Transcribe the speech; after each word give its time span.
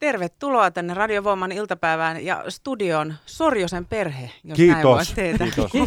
Tervetuloa 0.00 0.70
tänne 0.70 0.94
Radiovoiman 0.94 1.52
iltapäivään 1.52 2.24
ja 2.24 2.44
studion 2.48 3.14
Sorjosen 3.26 3.86
perhe, 3.86 4.30
jos 4.44 4.56
Kiitos. 4.56 4.74
näin 4.74 4.86
voisi 4.86 5.14
teitä. 5.14 5.44
Kiitos. 5.44 5.70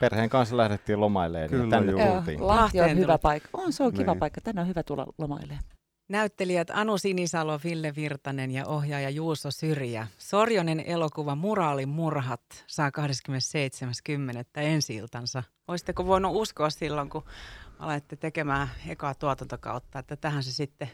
Perheen 0.00 0.30
kanssa 0.30 0.56
lähdettiin 0.56 1.00
lomailemaan 1.00 1.42
ja 1.42 1.48
Kyllä, 1.48 1.70
tänne 1.70 1.92
joo. 1.92 2.14
tultiin. 2.14 2.46
Lahti 2.46 2.80
on 2.80 2.96
hyvä 2.96 3.18
paikka. 3.18 3.48
On, 3.52 3.72
se 3.72 3.82
on 3.82 3.92
kiva 3.92 4.12
Niin. 4.12 4.20
paikka. 4.20 4.40
Tänne 4.40 4.60
on 4.60 4.68
hyvä 4.68 4.82
tulla 4.82 5.06
lomailemaan. 5.18 5.62
Näyttelijät 6.08 6.70
Anu 6.70 6.98
Sinisalo, 6.98 7.60
Ville 7.64 7.92
Virtanen 7.96 8.50
ja 8.50 8.66
ohjaaja 8.66 9.10
Juuso 9.10 9.50
Syrjä. 9.50 10.06
Sorjonen 10.18 10.80
elokuva 10.80 11.34
Muraalin 11.34 11.88
murhat 11.88 12.40
saa 12.66 12.90
27.10. 12.90 12.94
ensi-iltansa. 14.56 15.42
Olisitteko 15.68 16.06
voinut 16.06 16.32
uskoa 16.34 16.70
silloin, 16.70 17.10
kun 17.10 17.24
alatte 17.78 18.16
tekemään 18.16 18.68
ekaa 18.88 19.14
tuotantokautta, 19.14 19.98
että 19.98 20.16
tähän 20.16 20.42
se 20.42 20.52
sitten 20.52 20.90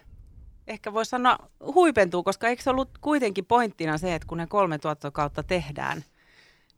ehkä 0.70 0.92
voi 0.92 1.06
sanoa 1.06 1.38
huipentuu, 1.74 2.22
koska 2.22 2.48
eikö 2.48 2.62
se 2.62 2.70
ollut 2.70 2.98
kuitenkin 3.00 3.46
pointtina 3.46 3.98
se, 3.98 4.14
että 4.14 4.28
kun 4.28 4.38
ne 4.38 4.46
kolme 4.46 4.78
tuotantokautta 4.78 5.42
tehdään, 5.42 6.04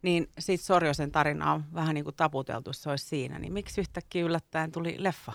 niin 0.02 0.28
sitten 0.38 0.66
Sorjosen 0.66 1.12
tarina 1.12 1.52
on 1.52 1.64
vähän 1.74 1.94
niin 1.94 2.04
kuin 2.04 2.16
taputeltu, 2.16 2.72
se 2.72 2.90
olisi 2.90 3.04
siinä. 3.06 3.38
Niin 3.38 3.52
miksi 3.52 3.80
yhtäkkiä 3.80 4.24
yllättäen 4.24 4.72
tuli 4.72 4.96
leffa? 4.98 5.32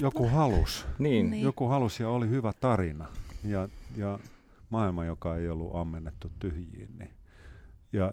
Joku 0.00 0.28
halus. 0.28 0.86
Niin, 0.98 1.30
Niin. 1.30 1.44
Joku 1.44 1.68
halus 1.68 2.00
ja 2.00 2.08
oli 2.08 2.28
hyvä 2.28 2.52
tarina. 2.60 3.08
Ja, 3.44 3.68
ja 3.96 4.18
maailma, 4.70 5.04
joka 5.04 5.36
ei 5.36 5.48
ollut 5.48 5.76
ammennettu 5.76 6.32
tyhjiin. 6.38 6.98
Niin. 6.98 7.10
Ja 7.92 8.12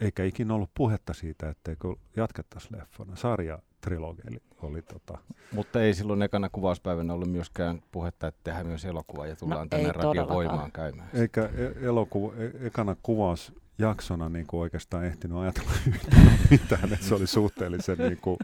eikä 0.00 0.24
ikinä 0.24 0.54
ollut 0.54 0.70
puhetta 0.74 1.14
siitä, 1.14 1.50
etteikö 1.50 1.94
jatkettaisi 2.16 2.68
leffana. 2.70 3.16
Sarja 3.16 3.58
trilogia 3.82 4.24
oli, 4.30 4.38
oli 4.62 4.82
tota, 4.82 5.18
mutta 5.54 5.82
ei 5.82 5.94
silloin 5.94 6.22
ekana 6.22 6.48
kuvauspäivänä 6.48 7.14
ollut 7.14 7.30
myöskään 7.30 7.82
puhetta, 7.92 8.26
että 8.28 8.40
tehdään 8.44 8.66
myös 8.66 8.84
elokuva 8.84 9.26
ja 9.26 9.36
tullaan 9.36 9.60
No, 9.60 9.66
tänne 9.66 9.92
radiovoimaan 9.92 10.72
käymään. 10.72 11.08
eikä 11.14 11.44
e- 11.44 11.86
elokuva, 11.86 12.34
e- 12.36 12.66
ekana 12.66 12.96
kuvausjaksona 13.02 14.28
niin 14.28 14.46
kuin 14.46 14.60
oikeastaan 14.60 15.04
ehtinyt 15.04 15.38
ajatella 15.38 15.70
yhtään 15.88 16.38
mitään, 16.50 16.92
että 16.92 17.06
se 17.06 17.14
oli 17.14 17.26
suhteellisen 17.26 17.98
niin 17.98 18.18
kuin, 18.20 18.36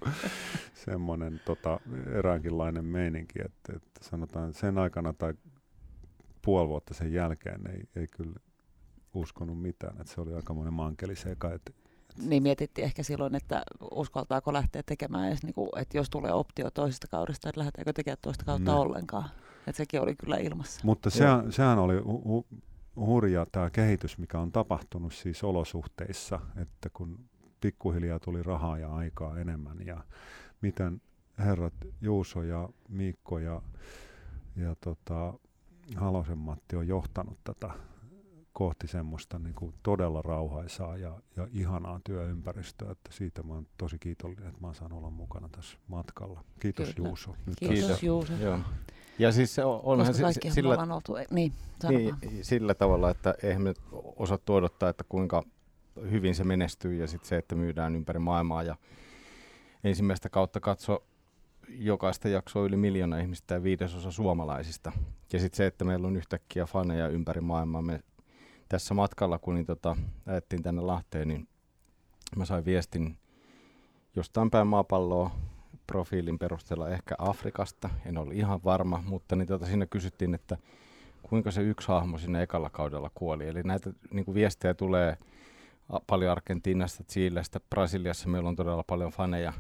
semmoinen 0.75 1.41
tota, 1.45 1.81
eräänkinlainen 2.13 2.85
meininki, 2.85 3.39
että, 3.45 3.73
että 3.77 4.01
sanotaan 4.03 4.55
sen 4.55 4.79
aikana 4.79 5.13
tai 5.13 5.35
puoli 6.43 6.69
vuotta 6.69 6.95
sen 6.95 7.13
jälkeen 7.13 7.61
ei, 7.71 7.83
ei 7.97 8.07
kyllä 8.07 8.35
uskonut 9.15 9.63
mitään, 9.63 10.01
että 10.01 10.13
se 10.15 10.21
oli 10.21 10.35
aikamoinen 10.35 10.75
mankeli 10.75 11.17
sekä, 11.17 11.49
että 11.51 11.73
Niin 12.23 12.43
mietittiin 12.43 12.85
ehkä 12.85 13.03
silloin, 13.03 13.35
että 13.35 13.63
uskaltaako 13.91 14.53
lähteä 14.53 14.83
tekemään 14.87 15.29
edes, 15.29 15.43
niin 15.43 15.55
kuin, 15.55 15.69
että 15.77 15.97
jos 15.97 16.11
tulee 16.11 16.33
optio 16.33 16.71
toisesta 16.71 17.07
kaudesta, 17.07 17.49
että 17.49 17.59
lähdetäänkö 17.59 17.93
tekemään 17.93 18.19
toista 18.23 18.45
kautta 18.45 18.73
Ne. 18.73 18.79
ollenkaan. 18.79 19.25
Että 19.67 19.77
sekin 19.77 20.01
oli 20.01 20.15
kyllä 20.17 20.37
ilmassa. 20.37 20.81
Mutta 20.85 21.11
sehän, 21.11 21.53
sehän 21.53 21.79
oli 21.79 21.99
hu- 21.99 22.25
hu- 22.29 22.57
hurja 22.97 23.47
tämä 23.53 23.71
kehitys, 23.71 24.19
mikä 24.19 24.39
on 24.39 24.53
tapahtunut 24.53 25.13
siis 25.13 25.45
olosuhteissa, 25.45 26.41
että 26.57 26.91
kun 26.93 27.19
pikkuhiljaa 27.61 28.21
tuli 28.21 28.43
rahaa 28.43 28.79
ja 28.79 28.95
aikaa 28.95 29.39
enemmän 29.39 29.87
ja 29.87 30.05
miten 30.61 31.01
herrat 31.39 31.75
Juuso 32.01 32.43
ja 32.43 32.69
Miikko 32.89 33.39
ja, 33.39 33.63
ja 34.57 34.75
tota, 34.81 35.35
Halosen 35.97 36.39
Matti 36.39 36.77
on 36.77 36.89
johtanut 36.89 37.39
tätä 37.45 37.71
kohti 38.59 38.87
semmoista 38.87 39.39
niin 39.39 39.55
kuin 39.55 39.75
todella 39.83 40.23
rauhaisaa 40.23 40.97
ja, 40.97 41.21
ja 41.37 41.49
ihanaa 41.53 42.01
työympäristöä, 42.05 42.91
että 42.91 43.11
siitä 43.13 43.43
mä 43.43 43.55
oon 43.55 43.67
tosi 43.77 43.99
kiitollinen, 43.99 44.49
että 44.49 44.61
mä 44.61 44.75
saan 44.75 44.93
olla 44.93 45.11
mukana 45.11 45.49
tässä 45.49 45.79
matkalla. 45.89 46.45
Kiitos 46.61 46.95
Kyllä. 46.95 47.09
Juuso. 47.09 47.31
Nyt 47.47 47.55
Kiitos, 47.59 47.79
Kiitos. 47.79 48.03
Juuso. 48.03 48.33
Joo. 48.41 48.59
Ja 49.19 49.33
siis 49.33 49.55
se 49.55 49.65
on, 49.65 49.81
onhan 49.83 50.07
Koska 50.07 50.33
se, 50.33 50.51
sillä, 50.51 50.71
ollaan 50.71 50.93
oltu, 50.93 51.13
niin, 51.31 51.53
niin, 51.89 52.15
sillä 52.43 52.75
tavalla, 52.75 53.11
että 53.11 53.35
eihän 53.43 53.63
me 53.63 53.75
osattu 54.17 54.55
odottaa, 54.55 54.89
että 54.89 55.05
kuinka 55.09 55.43
hyvin 56.11 56.35
se 56.35 56.45
menestyy 56.45 56.95
ja 56.95 57.07
sitten 57.07 57.29
se, 57.29 57.37
että 57.37 57.55
myydään 57.55 57.97
ympäri 57.97 58.19
maailmaa. 58.19 58.63
Ja 58.63 58.77
ensimmäistä 59.85 60.29
kautta 60.29 60.61
katso 60.61 61.05
jokaista 61.69 62.29
jaksoa 62.29 62.65
yli 62.65 62.77
miljoona 62.77 63.19
ihmistä 63.19 63.55
ja 63.55 63.63
viidesosa 63.63 64.11
suomalaisista. 64.11 64.93
Ja 65.33 65.41
sitten 65.41 65.57
se, 65.57 65.67
että 65.67 65.85
meillä 65.85 66.07
on 66.07 66.17
yhtäkkiä 66.17 66.67
faneja 66.67 67.09
ympäri 67.09 67.41
maailmaa. 67.41 67.83
Me 67.83 68.01
tässä 68.69 68.95
matkalla, 68.95 69.39
kun 69.39 69.55
niin 69.55 69.67
tota, 69.67 69.97
lähdettiin 70.27 70.63
tänne 70.63 70.83
Lahteen, 70.83 71.29
niin 71.29 71.49
mä 72.37 72.45
sain 72.45 72.65
viestin 72.65 73.19
jostain 74.17 74.51
päin 74.51 74.67
maapalloa 74.67 75.31
profiilin 75.87 76.39
perusteella 76.39 76.89
ehkä 76.89 77.15
Afrikasta, 77.19 77.91
en 78.07 78.19
ollut 78.19 78.35
ihan 78.35 78.61
varma, 78.65 79.03
mutta 79.07 79.37
niin 79.37 79.49
tota, 79.49 79.67
siinä 79.67 79.87
kysyttiin, 79.87 80.35
että 80.35 80.57
kuinka 81.23 81.51
se 81.51 81.63
yksi 81.63 81.89
hahmo 81.89 82.19
sinne 82.19 82.43
ekalla 82.43 82.71
kaudella 82.71 83.11
kuoli. 83.15 83.49
Eli 83.49 83.63
näitä 83.63 83.91
niin 84.11 84.25
kuin 84.25 84.35
viestejä 84.35 84.75
tulee 84.75 85.19
paljon 86.07 86.33
Argentiinasta, 86.33 87.05
Chilestä, 87.05 87.61
Brasiliassa 87.71 88.29
meillä 88.29 88.49
on 88.49 88.57
todella 88.57 88.85
paljon 88.87 89.11
faneja. 89.11 89.53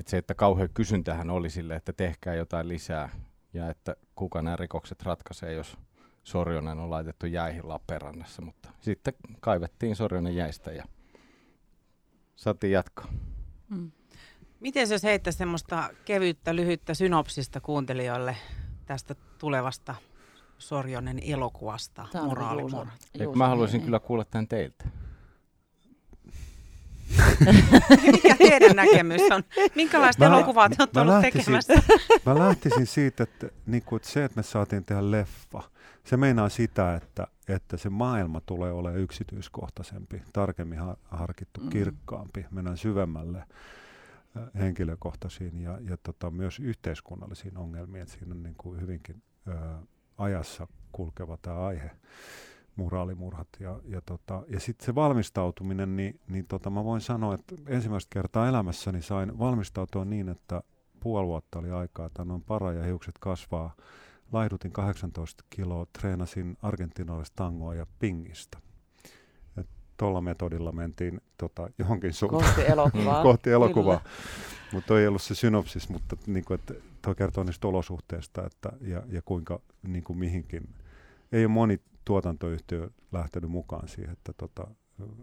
Et 0.00 0.08
se, 0.08 0.16
että 0.16 0.34
kauhean 0.34 0.68
kysyntähän 0.74 1.30
oli 1.30 1.50
sille, 1.50 1.76
että 1.76 1.92
tehkää 1.92 2.34
jotain 2.34 2.68
lisää 2.68 3.08
ja 3.52 3.70
että 3.70 3.96
kuka 4.14 4.42
nämä 4.42 4.56
rikokset 4.56 5.02
ratkaisee, 5.02 5.52
jos 5.52 5.78
Sorjonen 6.30 6.78
on 6.78 6.90
laitettu 6.90 7.26
jäihin 7.26 7.68
Lappeenrannassa. 7.68 8.42
Mutta 8.42 8.68
sitten 8.80 9.14
kaivettiin 9.40 9.96
Sorjonen 9.96 10.36
jäistä 10.36 10.72
ja 10.72 10.84
saatiin 12.36 12.72
jatkaa. 12.72 13.06
Mm. 13.68 13.90
Miten 14.60 14.88
se 14.88 14.94
jos 14.94 15.02
heittäisi 15.02 15.36
semmoista 15.38 15.90
kevyttä, 16.04 16.56
lyhyttä 16.56 16.94
synopsista 16.94 17.60
kuuntelijoille 17.60 18.36
tästä 18.86 19.14
tulevasta 19.38 19.94
Sorjonen 20.58 21.18
elokuvasta, 21.18 22.06
Tää 22.12 22.22
on 22.22 22.28
Moraalimurha? 22.28 22.92
Juuso. 22.92 23.08
Eikö 23.14 23.24
Juuso, 23.24 23.38
mä 23.38 23.48
haluaisin 23.48 23.78
niin, 23.78 23.84
kyllä 23.84 24.00
kuulla 24.00 24.24
tämän 24.24 24.48
teiltä. 24.48 24.84
Mikä 28.12 28.36
teidän 28.38 28.76
näkemys 28.76 29.20
on? 29.30 29.42
Minkälaista 29.74 30.28
Mä- 30.28 30.36
elokuvaa 30.36 30.68
te 30.68 30.76
olette 30.78 31.00
ollut 31.00 31.14
lähtisin- 31.14 31.32
tekemässä? 31.38 31.72
Mä 32.26 32.38
lähtisin 32.38 32.86
siitä, 32.86 33.22
että, 33.22 33.48
niin 33.66 33.82
kuin, 33.82 33.96
että 33.96 34.08
se, 34.08 34.24
että 34.24 34.36
me 34.36 34.42
saatiin 34.42 34.84
tehdä 34.84 35.10
leffa, 35.10 35.62
se 36.04 36.16
meinaa 36.16 36.48
sitä, 36.48 36.94
että, 36.96 37.26
että 37.48 37.76
se 37.76 37.90
maailma 37.90 38.40
tulee 38.40 38.72
olemaan 38.72 39.00
yksityiskohtaisempi, 39.00 40.22
tarkemmin 40.32 40.78
ha- 40.78 40.96
harkittu, 41.04 41.60
Mm. 41.60 41.68
kirkkaampi, 41.70 42.46
mennään 42.50 42.76
syvemmälle 42.76 43.38
äh, 43.38 44.42
henkilökohtaisiin 44.58 45.58
ja, 45.62 45.78
ja 45.80 45.96
tota, 46.02 46.30
myös 46.30 46.58
yhteiskunnallisiin 46.58 47.56
ongelmiin, 47.58 48.02
että 48.02 48.14
siinä 48.14 48.34
on 48.34 48.42
niin 48.42 48.54
kuin 48.58 48.80
hyvinkin 48.80 49.22
ö, 49.48 49.52
ajassa 50.18 50.66
kulkeva 50.92 51.36
tämä 51.42 51.56
aihe 51.66 51.90
moraalimurhat. 52.76 53.48
Ja, 53.60 53.80
ja, 53.84 54.00
tota, 54.06 54.42
ja 54.48 54.60
sitten 54.60 54.86
se 54.86 54.94
valmistautuminen, 54.94 55.96
niin, 55.96 56.20
niin 56.28 56.46
tota, 56.46 56.70
mä 56.70 56.84
voin 56.84 57.00
sanoa, 57.00 57.34
että 57.34 57.54
ensimmäistä 57.66 58.10
kertaa 58.12 58.48
elämässäni 58.48 59.02
sain 59.02 59.38
valmistautua 59.38 60.04
niin, 60.04 60.28
että 60.28 60.62
puoli 61.00 61.26
vuotta 61.26 61.58
oli 61.58 61.70
aikaa, 61.70 62.06
että 62.06 62.24
noin 62.24 62.42
para 62.42 62.72
ja 62.72 62.84
hiukset 62.84 63.14
kasvaa. 63.20 63.74
Laihdutin 64.32 64.72
18 64.72 65.44
kiloa, 65.50 65.86
treenasin 65.98 66.56
argentinalaista 66.62 67.36
tangoa 67.36 67.74
ja 67.74 67.86
pingistä. 67.98 68.58
Ja 69.56 69.64
Tuolla 69.96 70.20
metodilla 70.20 70.72
mentiin 70.72 71.20
tota, 71.38 71.68
johonkin 71.78 72.12
suuntaan 72.12 72.44
Kohti 72.44 72.70
elokuvaa. 72.70 73.22
kohti 73.30 73.50
elokuvaa. 73.50 74.00
Mutta 74.72 75.00
ei 75.00 75.06
ollut 75.06 75.22
se 75.22 75.34
synopsis, 75.34 75.88
mutta 75.88 76.16
niinku, 76.26 76.54
että 76.54 76.74
toi 77.02 77.14
kertoo 77.14 77.44
niistä 77.44 77.68
olosuhteista 77.68 78.46
että, 78.46 78.72
ja, 78.80 79.02
ja 79.08 79.22
kuinka 79.24 79.60
niinku, 79.82 80.14
mihinkin. 80.14 80.74
Ei 81.32 81.44
ole 81.44 81.52
moni 81.52 81.80
tuotantoyhtiö 82.04 82.90
lähtenyt 83.12 83.50
mukaan 83.50 83.88
siihen, 83.88 84.12
että 84.12 84.32
tota, 84.32 84.66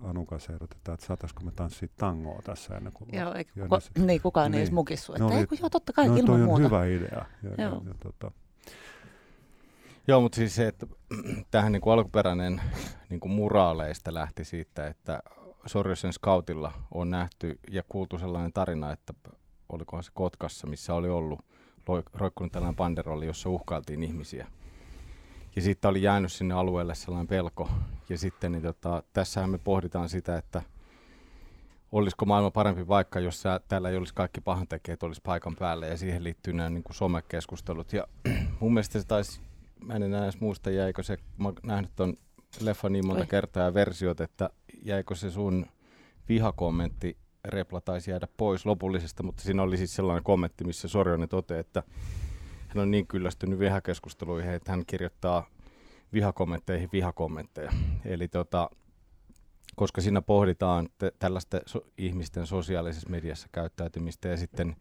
Anun 0.03 0.27
kanssa 0.27 0.53
ehdotetaan, 0.53 0.93
että 0.93 1.05
saataisiko 1.05 1.43
me 1.43 1.51
tanssia 1.51 1.87
tangoa 1.97 2.41
tässä 2.43 2.77
ennen 2.77 2.93
kuin 2.93 3.09
Joo, 3.13 3.33
eikä 3.33 3.51
Ja 3.55 3.63
kuka, 3.63 3.79
niin, 4.05 4.21
kukaan 4.21 4.53
ei 4.53 4.57
edes 4.59 4.69
niin. 4.69 4.75
mukissu. 4.75 5.13
Että 5.13 5.25
oli- 5.25 5.33
ei, 5.33 5.47
kun 5.47 5.57
joo, 5.61 5.69
totta 5.69 5.93
kai, 5.93 6.07
no, 6.07 6.13
toi 6.13 6.19
ilman 6.23 6.39
on 6.39 6.45
muuta. 6.45 6.63
hyvä 6.63 6.85
idea. 6.85 7.25
Ja, 7.43 7.49
ja, 7.57 7.63
Joo. 7.63 7.81
ja, 7.87 7.93
tota, 8.03 8.31
Joo, 10.07 10.21
mutta 10.21 10.35
siis 10.35 10.55
se, 10.55 10.67
että 10.67 10.87
tähän 11.51 11.71
niin 11.71 11.81
kuin 11.81 11.93
alkuperäinen 11.93 12.61
niin 13.09 13.19
kuin 13.19 13.31
muraaleista 13.31 14.13
lähti 14.13 14.45
siitä, 14.45 14.87
että 14.87 15.19
Sorjosen 15.65 16.13
skautilla 16.13 16.71
on 16.91 17.09
nähty 17.09 17.59
ja 17.71 17.83
kuultu 17.89 18.17
sellainen 18.17 18.53
tarina, 18.53 18.91
että 18.91 19.13
olikohan 19.69 20.03
se 20.03 20.11
Kotkassa, 20.13 20.67
missä 20.67 20.93
oli 20.93 21.09
ollut 21.09 21.39
roikkunut 22.13 22.51
tällainen 22.51 22.75
banderolli, 22.75 23.25
jossa 23.25 23.49
uhkailtiin 23.49 24.03
ihmisiä. 24.03 24.47
Ja 25.55 25.61
sitten 25.61 25.89
oli 25.89 26.01
jäänyt 26.01 26.31
sinne 26.31 26.53
alueelle 26.53 26.95
sellainen 26.95 27.27
pelko. 27.27 27.69
Ja 28.09 28.17
sitten 28.17 28.51
niin 28.51 28.61
tota, 28.61 29.03
tässähän 29.13 29.49
me 29.49 29.57
pohditaan 29.57 30.09
sitä, 30.09 30.37
että 30.37 30.61
olisiko 31.91 32.25
maailma 32.25 32.51
parempi 32.51 32.85
paikka, 32.85 33.19
jos 33.19 33.43
täällä 33.67 33.89
ei 33.89 33.97
olisi 33.97 34.13
kaikki 34.13 34.41
pahantekijät 34.41 35.03
olisi 35.03 35.21
paikan 35.23 35.55
päällä 35.55 35.87
ja 35.87 35.97
siihen 35.97 36.23
liittyy 36.23 36.53
nämä 36.53 36.69
niin 36.69 36.83
kuin 36.83 36.95
somekeskustelut. 36.95 37.93
Ja 37.93 38.07
mun 38.59 38.73
mielestä 38.73 38.99
se 38.99 39.07
taisi, 39.07 39.41
mä 39.85 39.93
en 39.93 40.03
enää 40.03 40.23
edes 40.23 40.39
muista, 40.39 40.69
jäikö 40.69 41.03
se, 41.03 41.17
mä 41.37 41.47
oon 41.47 41.55
nähnyt 41.63 41.91
ton 41.95 42.13
leffan 42.61 42.93
niin 42.93 43.07
monta 43.07 43.23
Oi. 43.23 43.27
kertaa 43.27 43.63
ja 43.63 43.73
versiot, 43.73 44.21
että 44.21 44.49
jäikö 44.83 45.15
se 45.15 45.31
sun 45.31 45.65
vihakommentti 46.29 47.17
repla 47.45 47.81
taisi 47.81 48.11
jäädä 48.11 48.27
pois 48.37 48.65
lopullisesta, 48.65 49.23
mutta 49.23 49.43
siinä 49.43 49.63
oli 49.63 49.77
siis 49.77 49.95
sellainen 49.95 50.23
kommentti, 50.23 50.63
missä 50.63 50.87
Sorjonen 50.87 51.29
toteaa, 51.29 51.59
että 51.59 51.83
hän 52.67 52.81
on 52.81 52.91
niin 52.91 53.07
kyllästynyt 53.07 53.59
vihakeskusteluihin, 53.59 54.51
että 54.51 54.71
hän 54.71 54.85
kirjoittaa 54.85 55.47
vihakommentteihin 56.13 56.89
vihakommentteja. 56.93 57.71
Eli 58.05 58.27
tota, 58.27 58.69
koska 59.75 60.01
siinä 60.01 60.21
pohditaan 60.21 60.89
te, 60.97 61.11
tällaista 61.19 61.59
so, 61.65 61.81
ihmisten 61.97 62.45
sosiaalisessa 62.45 63.09
mediassa 63.09 63.47
käyttäytymistä 63.51 64.27
ja 64.27 64.37
sitten 64.37 64.75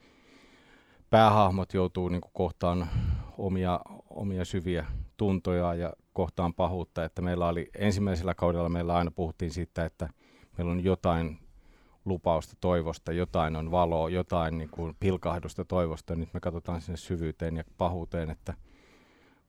päähahmot 1.10 1.74
joutuu 1.74 2.08
niin 2.08 2.22
kohtaan 2.32 2.88
omia, 3.38 3.80
omia 4.10 4.44
syviä 4.44 4.86
tuntoja 5.16 5.74
ja 5.74 5.92
kohtaan 6.12 6.54
pahuutta, 6.54 7.04
että 7.04 7.22
meillä 7.22 7.48
oli 7.48 7.70
ensimmäisellä 7.78 8.34
kaudella 8.34 8.68
meillä 8.68 8.94
aina 8.94 9.10
puhuttiin 9.10 9.50
siitä, 9.50 9.84
että 9.84 10.08
meillä 10.58 10.72
on 10.72 10.84
jotain 10.84 11.38
lupausta 12.04 12.54
toivosta, 12.60 13.12
jotain 13.12 13.56
on 13.56 13.70
valoa, 13.70 14.10
jotain 14.10 14.58
niin 14.58 14.70
kuin 14.70 14.96
pilkahdusta 15.00 15.64
toivosta. 15.64 16.16
Nyt 16.16 16.34
me 16.34 16.40
katsotaan 16.40 16.80
sinne 16.80 16.96
syvyyteen 16.96 17.56
ja 17.56 17.64
pahuuteen, 17.78 18.30
että 18.30 18.54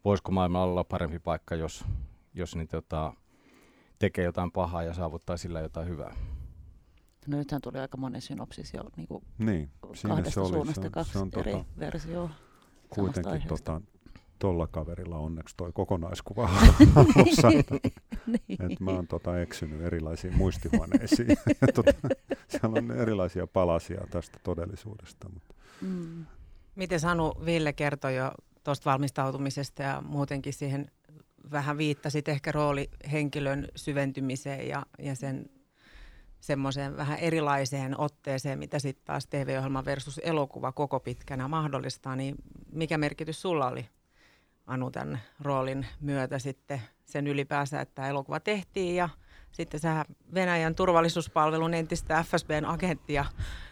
voisiko 0.06 0.32
maailma 0.32 0.64
olla 0.64 0.84
parempi 0.84 1.20
paikka, 1.20 1.56
jos, 1.56 1.86
jos 2.34 2.56
niin 2.56 2.68
tota, 2.68 3.14
tekee 4.00 4.26
jotain 4.26 4.52
pahaa 4.52 4.84
ja 4.84 4.94
saavuttaa 4.94 5.38
sillä 5.38 5.60
jotain 5.60 5.88
hyvää. 5.88 6.16
No 7.28 7.38
nythän 7.38 7.62
tuli 7.62 7.80
aika 7.80 7.98
monen 7.98 8.22
synopsis 8.22 8.74
jo 8.74 8.84
niin 8.98 9.08
kuin 9.08 9.24
niin, 9.38 9.70
kahdesta 10.08 10.32
se 10.32 10.40
oli, 10.40 10.50
suunnasta 10.50 10.82
se 10.82 10.88
on, 10.88 10.92
kaksi 10.92 11.14
se 11.14 11.20
on 11.20 11.30
eri 11.38 11.52
tota, 11.52 11.66
versioa. 11.80 12.30
Kuitenkin 12.90 13.48
tota, 13.48 13.82
tuolla 14.40 14.68
kaverilla 14.68 15.18
onneksi 15.18 15.58
toi 15.58 15.72
kokonaiskuva 15.74 16.50
niin. 18.28 18.62
että 18.72 18.84
mä 18.84 18.92
oon 18.92 19.08
tota 19.08 19.42
eksynyt 19.42 19.82
erilaisiin 19.82 20.38
muistihuoneisiin. 20.38 21.28
tota, 21.76 22.10
siellä 22.48 22.78
on 22.78 22.92
erilaisia 22.92 23.48
palasia 23.48 24.02
tästä 24.10 24.40
todellisuudesta. 24.44 25.30
Mutta. 25.30 25.56
Mm. 25.82 26.26
Miten 26.76 27.00
Sanu 27.00 27.34
Ville 27.46 27.74
kertoi 27.74 28.16
jo 28.16 28.32
tuosta 28.64 28.90
valmistautumisesta 28.92 29.84
ja 29.84 30.04
muutenkin 30.06 30.54
siihen 30.54 30.92
vähän 31.52 31.78
viittasit 31.78 32.28
ehkä 32.28 32.52
roolihenkilön 32.52 33.68
syventymiseen 33.76 34.68
ja, 34.68 34.86
ja 35.00 35.16
sen 35.16 35.50
semmoiseen 36.40 36.98
vähän 36.98 37.20
erilaiseen 37.20 38.00
otteeseen, 38.00 38.60
mitä 38.60 38.80
sitten 38.80 39.06
taas 39.06 39.28
TV-ohjelma 39.28 39.86
versus 39.86 40.22
elokuva 40.24 40.72
koko 40.72 41.00
pitkänä 41.00 41.48
mahdollistaa, 41.48 42.16
niin 42.16 42.36
mikä 42.72 42.98
merkitys 42.98 43.42
sulla 43.42 43.68
oli 43.68 43.90
Anu 44.68 44.92
tämän 44.92 45.22
roolin 45.42 45.86
myötä 46.02 46.40
sitten 46.40 46.82
sen 47.06 47.28
ylipäänsä, 47.28 47.82
että 47.82 48.08
elokuva 48.08 48.40
tehtiin 48.40 48.96
ja 48.96 49.10
sitten 49.52 49.80
sä 49.80 50.06
Venäjän 50.34 50.76
turvallisuuspalvelun 50.76 51.74
entistä 51.74 52.24
FSBn 52.24 52.66
agenttia 52.66 53.26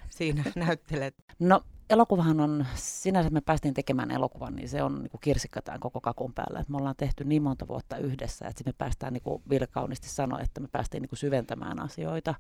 siinä 0.09 0.43
näyttelet. 0.55 1.15
No 1.39 1.61
elokuvahan 1.89 2.39
on, 2.39 2.65
sinänsä 2.75 3.29
me 3.29 3.41
päästiin 3.41 3.73
tekemään 3.73 4.11
elokuvan, 4.11 4.55
niin 4.55 4.69
se 4.69 4.83
on 4.83 4.99
niin 5.03 5.19
kirsikka 5.21 5.61
tämän 5.61 5.79
koko 5.79 6.01
kakun 6.01 6.33
päällä. 6.33 6.59
Et 6.59 6.69
me 6.69 6.77
ollaan 6.77 6.95
tehty 6.95 7.23
niin 7.23 7.43
monta 7.43 7.67
vuotta 7.67 7.97
yhdessä, 7.97 8.47
että 8.47 8.63
me 8.65 8.73
päästään, 8.77 9.13
niin 9.13 9.23
kuin 9.23 9.43
Ville 9.49 9.67
että 10.41 10.59
me 10.59 10.67
päästiin 10.67 11.01
niin 11.01 11.09
kuin 11.09 11.19
syventämään 11.19 11.79
asioita 11.79 12.35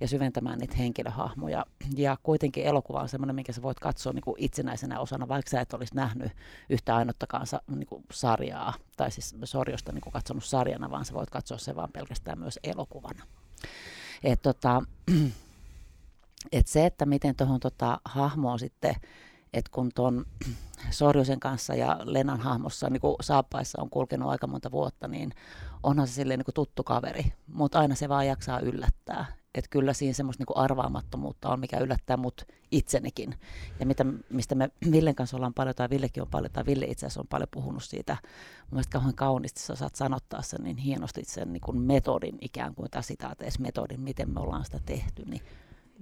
ja 0.00 0.08
syventämään 0.08 0.58
niitä 0.58 0.76
henkilöhahmoja. 0.76 1.66
Ja 1.96 2.16
kuitenkin 2.22 2.64
elokuva 2.64 3.00
on 3.00 3.08
semmoinen, 3.08 3.34
minkä 3.34 3.52
sä 3.52 3.62
voit 3.62 3.80
katsoa 3.80 4.12
niin 4.12 4.22
kuin 4.22 4.36
itsenäisenä 4.38 5.00
osana, 5.00 5.28
vaikka 5.28 5.50
sä 5.50 5.60
et 5.60 5.74
olisi 5.74 5.94
nähnyt 5.94 6.32
yhtä 6.70 6.96
ainuttakaan 6.96 7.46
niin 7.76 7.86
kuin 7.86 8.04
sarjaa, 8.12 8.74
tai 8.96 9.10
siis 9.10 9.36
Sorjosta 9.44 9.92
niin 9.92 10.02
kuin 10.02 10.12
katsonut 10.12 10.44
sarjana, 10.44 10.90
vaan 10.90 11.04
sä 11.04 11.14
voit 11.14 11.30
katsoa 11.30 11.58
se 11.58 11.76
vaan 11.76 11.92
pelkästään 11.92 12.38
myös 12.38 12.58
elokuvana. 12.64 13.24
Et 14.24 14.42
tota, 14.42 14.82
et 16.52 16.66
se, 16.66 16.86
että 16.86 17.06
miten 17.06 17.36
tuohon 17.36 17.60
tota, 17.60 18.00
hahmoon 18.04 18.58
sitten, 18.58 18.94
että 19.52 19.70
kun 19.72 19.90
tuon 19.94 20.24
Sorjosen 20.90 21.40
kanssa 21.40 21.74
ja 21.74 22.00
Lenan 22.04 22.40
hahmossa 22.40 22.90
niin 22.90 23.00
saappaissa 23.20 23.82
on 23.82 23.90
kulkenut 23.90 24.30
aika 24.30 24.46
monta 24.46 24.70
vuotta, 24.70 25.08
niin 25.08 25.32
onhan 25.82 26.08
se 26.08 26.12
silleen 26.12 26.38
niin 26.38 26.54
tuttu 26.54 26.84
kaveri, 26.84 27.32
mutta 27.52 27.78
aina 27.78 27.94
se 27.94 28.08
vaan 28.08 28.26
jaksaa 28.26 28.60
yllättää. 28.60 29.26
Että 29.54 29.70
kyllä 29.70 29.92
siinä 29.92 30.12
semmoista 30.12 30.44
niin 30.48 30.56
arvaamattomuutta 30.64 31.48
on, 31.48 31.60
mikä 31.60 31.78
yllättää 31.78 32.16
mut 32.16 32.42
itsenikin. 32.70 33.34
Ja 33.80 33.86
mitä, 33.86 34.04
mistä 34.30 34.54
me 34.54 34.70
Villen 34.92 35.14
kanssa 35.14 35.36
ollaan 35.36 35.54
paljon, 35.54 35.74
tai 35.74 35.90
Villekin 35.90 36.22
on 36.22 36.28
paljon, 36.30 36.52
tai 36.52 36.66
Ville 36.66 36.84
itse 36.84 37.06
asiassa 37.06 37.20
on 37.20 37.26
paljon 37.28 37.48
puhunut 37.50 37.84
siitä. 37.84 38.16
Mun 38.22 38.68
mielestä 38.70 38.92
kauhean 38.92 39.14
kauniisti 39.14 39.60
sä 39.60 39.76
saat 39.76 39.94
sanottaa 39.94 40.42
sen 40.42 40.64
niin 40.64 40.76
hienosti 40.76 41.24
sen 41.24 41.52
niin 41.52 41.80
metodin 41.80 42.38
ikään 42.40 42.74
kuin, 42.74 42.90
tai 42.90 43.02
sitaateessa 43.02 43.62
metodin, 43.62 44.00
miten 44.00 44.30
me 44.30 44.40
ollaan 44.40 44.64
sitä 44.64 44.80
tehty. 44.86 45.24
Niin 45.24 45.42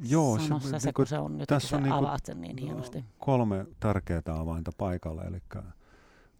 Joo, 0.02 0.38
se, 0.38 0.68
se, 0.70 0.80
se, 0.80 0.92
kun 0.92 1.06
se 1.06 1.18
on 1.18 1.38
nyt, 1.38 1.48
tässä 1.48 1.76
on 1.76 1.82
niin 1.82 1.92
avaat 1.92 2.24
sen 2.24 2.40
niin 2.40 2.58
hienosti. 2.58 3.04
kolme 3.18 3.66
tärkeää 3.80 4.22
avainta 4.26 4.72
paikalla, 4.78 5.24
eli 5.24 5.42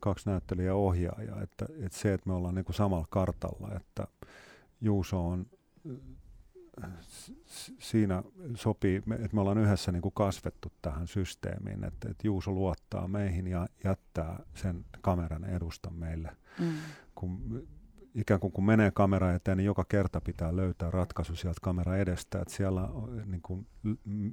kaksi 0.01 0.31
näyttelijä 0.31 0.75
ohjaajaa, 0.75 1.43
että, 1.43 1.67
että 1.81 1.99
se, 1.99 2.15
että 2.15 2.29
me 2.29 2.35
ollaan 2.35 2.55
niin 2.55 2.65
kuin 2.65 2.77
samalla 2.77 3.06
kartalla, 3.11 3.77
että 3.77 4.06
Juuso 4.81 5.29
on 5.29 5.47
siinä 7.79 8.23
sopii, 8.55 8.97
että 8.97 9.29
me 9.35 9.41
ollaan 9.41 9.59
yhdessä 9.59 9.93
niin 9.93 10.03
kuin 10.03 10.15
kasvettu 10.15 10.73
tähän 10.83 11.06
systeemiin, 11.06 11.85
että, 11.85 12.09
että 12.11 12.27
Juuso 12.27 12.53
luottaa 12.53 13.09
meihin 13.09 13.47
ja 13.47 13.67
jättää 13.85 14.43
sen 14.55 14.85
kameran 15.01 15.45
edusta 15.45 15.91
meille. 15.91 16.37
Mm. 16.59 16.73
Kun 17.15 17.62
ikään 18.15 18.41
kuin 18.41 18.53
kun 18.53 18.65
menee 18.65 18.91
kamera 18.91 19.35
eteen, 19.35 19.57
niin 19.57 19.67
joka 19.67 19.85
kerta 19.85 20.21
pitää 20.21 20.57
löytää 20.57 20.91
ratkaisu 20.91 21.37
sieltä 21.37 21.61
kamera 21.63 21.97
edestä. 21.97 22.41
Että 22.41 22.55
siellä 22.55 22.89
niin 23.27 23.43
kuin, 23.43 23.67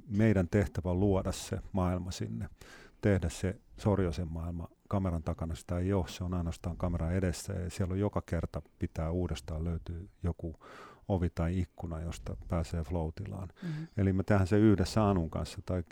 meidän 0.08 0.48
tehtävä 0.48 0.90
on 0.90 1.00
luoda 1.00 1.32
se 1.32 1.58
maailma 1.72 2.10
sinne, 2.10 2.48
tehdä 3.00 3.28
se 3.28 3.60
sorjoisen 3.76 4.32
maailma. 4.32 4.68
Kameran 4.88 5.22
takana 5.22 5.54
sitä 5.54 5.78
ei 5.78 5.92
ole, 5.92 6.08
se 6.08 6.24
on 6.24 6.34
ainoastaan 6.34 6.76
kamera 6.76 7.10
edessä 7.10 7.52
ja 7.52 7.70
siellä 7.70 7.92
on 7.92 7.98
joka 7.98 8.22
kerta 8.26 8.62
pitää 8.78 9.10
uudestaan 9.10 9.64
löytyä 9.64 9.98
joku 10.22 10.56
ovi 11.08 11.30
tai 11.30 11.58
ikkuna, 11.58 12.00
josta 12.00 12.36
pääsee 12.48 12.82
floatilaan. 12.82 13.48
Mm-hmm. 13.62 13.86
Eli 13.96 14.12
me 14.12 14.22
tehdään 14.22 14.46
se 14.46 14.58
yhdessä 14.58 15.08
Anun 15.08 15.30
kanssa 15.30 15.58
tai 15.66 15.82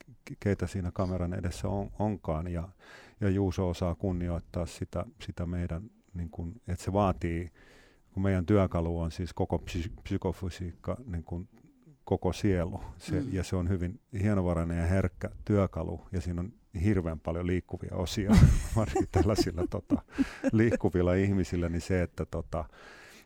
keitä 0.40 0.66
siinä 0.66 0.90
kameran 0.92 1.34
edessä 1.34 1.68
on, 1.68 1.90
onkaan 1.98 2.48
ja, 2.48 2.68
ja 3.20 3.30
Juuso 3.30 3.68
osaa 3.68 3.94
kunnioittaa 3.94 4.66
sitä, 4.66 5.04
sitä 5.22 5.46
meidän, 5.46 5.90
niin 6.14 6.30
kun, 6.30 6.60
että 6.68 6.84
se 6.84 6.92
vaatii 6.92 7.50
kun 8.12 8.22
meidän 8.22 8.46
työkalu 8.46 9.00
on 9.00 9.10
siis 9.10 9.32
koko 9.32 9.58
psy- 9.58 9.92
psykofysiikka, 10.02 10.96
niin 11.06 11.24
kuin 11.24 11.48
koko 12.04 12.32
sielu, 12.32 12.80
se, 12.98 13.20
mm. 13.20 13.28
ja 13.32 13.44
se 13.44 13.56
on 13.56 13.68
hyvin 13.68 14.00
hienovarainen 14.22 14.78
ja 14.78 14.86
herkkä 14.86 15.30
työkalu, 15.44 16.00
ja 16.12 16.20
siinä 16.20 16.40
on 16.40 16.52
hirveän 16.84 17.20
paljon 17.20 17.46
liikkuvia 17.46 17.94
osia, 17.94 18.30
varsinkin 18.76 19.08
tällaisilla 19.12 19.66
tota, 19.70 20.02
liikkuvilla 20.52 21.14
ihmisillä, 21.14 21.68
niin 21.68 21.80
se, 21.80 22.02
että 22.02 22.26
tota, 22.26 22.64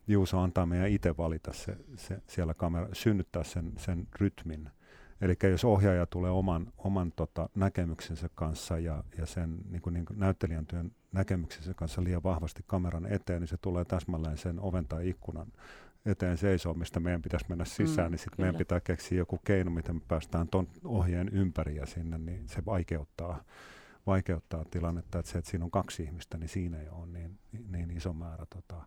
Juuso 0.06 0.38
antaa 0.38 0.66
meidän 0.66 0.90
itse 0.90 1.16
valita 1.16 1.52
se, 1.52 1.76
se 1.96 2.22
siellä 2.26 2.54
kamera, 2.54 2.88
synnyttää 2.92 3.44
sen, 3.44 3.72
sen 3.76 4.08
rytmin, 4.20 4.70
Eli 5.20 5.36
jos 5.50 5.64
ohjaaja 5.64 6.06
tulee 6.06 6.30
oman, 6.30 6.72
oman 6.78 7.12
tota, 7.16 7.48
näkemyksensä 7.54 8.28
kanssa 8.34 8.78
ja, 8.78 9.04
ja 9.18 9.26
sen 9.26 9.58
niin 9.70 9.82
kuin, 9.82 9.94
niin 9.94 10.04
kuin 10.04 10.18
näyttelijän 10.18 10.66
työn 10.66 10.92
näkemyksensä 11.14 11.74
kanssa 11.74 12.04
liian 12.04 12.22
vahvasti 12.22 12.62
kameran 12.66 13.12
eteen, 13.12 13.40
niin 13.40 13.48
se 13.48 13.56
tulee 13.56 13.84
täsmälleen 13.84 14.38
sen 14.38 14.60
oven 14.60 14.88
tai 14.88 15.08
ikkunan 15.08 15.52
eteen 16.06 16.36
seisoo, 16.38 16.74
mistä 16.74 17.00
meidän 17.00 17.22
pitäisi 17.22 17.46
mennä 17.48 17.64
sisään, 17.64 18.08
mm, 18.08 18.10
niin 18.10 18.18
sitten 18.18 18.40
meidän 18.40 18.56
pitää 18.56 18.80
keksiä 18.80 19.18
joku 19.18 19.38
keino, 19.44 19.70
miten 19.70 19.94
me 19.94 20.00
päästään 20.08 20.48
tuon 20.48 20.68
ohjeen 20.84 21.28
ympäri 21.28 21.76
ja 21.76 21.86
sinne, 21.86 22.18
niin 22.18 22.48
se 22.48 22.64
vaikeuttaa, 22.66 23.44
vaikeuttaa 24.06 24.64
tilannetta, 24.70 25.18
että 25.18 25.32
se, 25.32 25.38
että 25.38 25.50
siinä 25.50 25.64
on 25.64 25.70
kaksi 25.70 26.02
ihmistä, 26.02 26.38
niin 26.38 26.48
siinä 26.48 26.80
ei 26.80 26.88
ole 26.88 27.06
niin, 27.06 27.38
niin 27.68 27.90
iso 27.90 28.12
määrä 28.12 28.46
tota, 28.50 28.82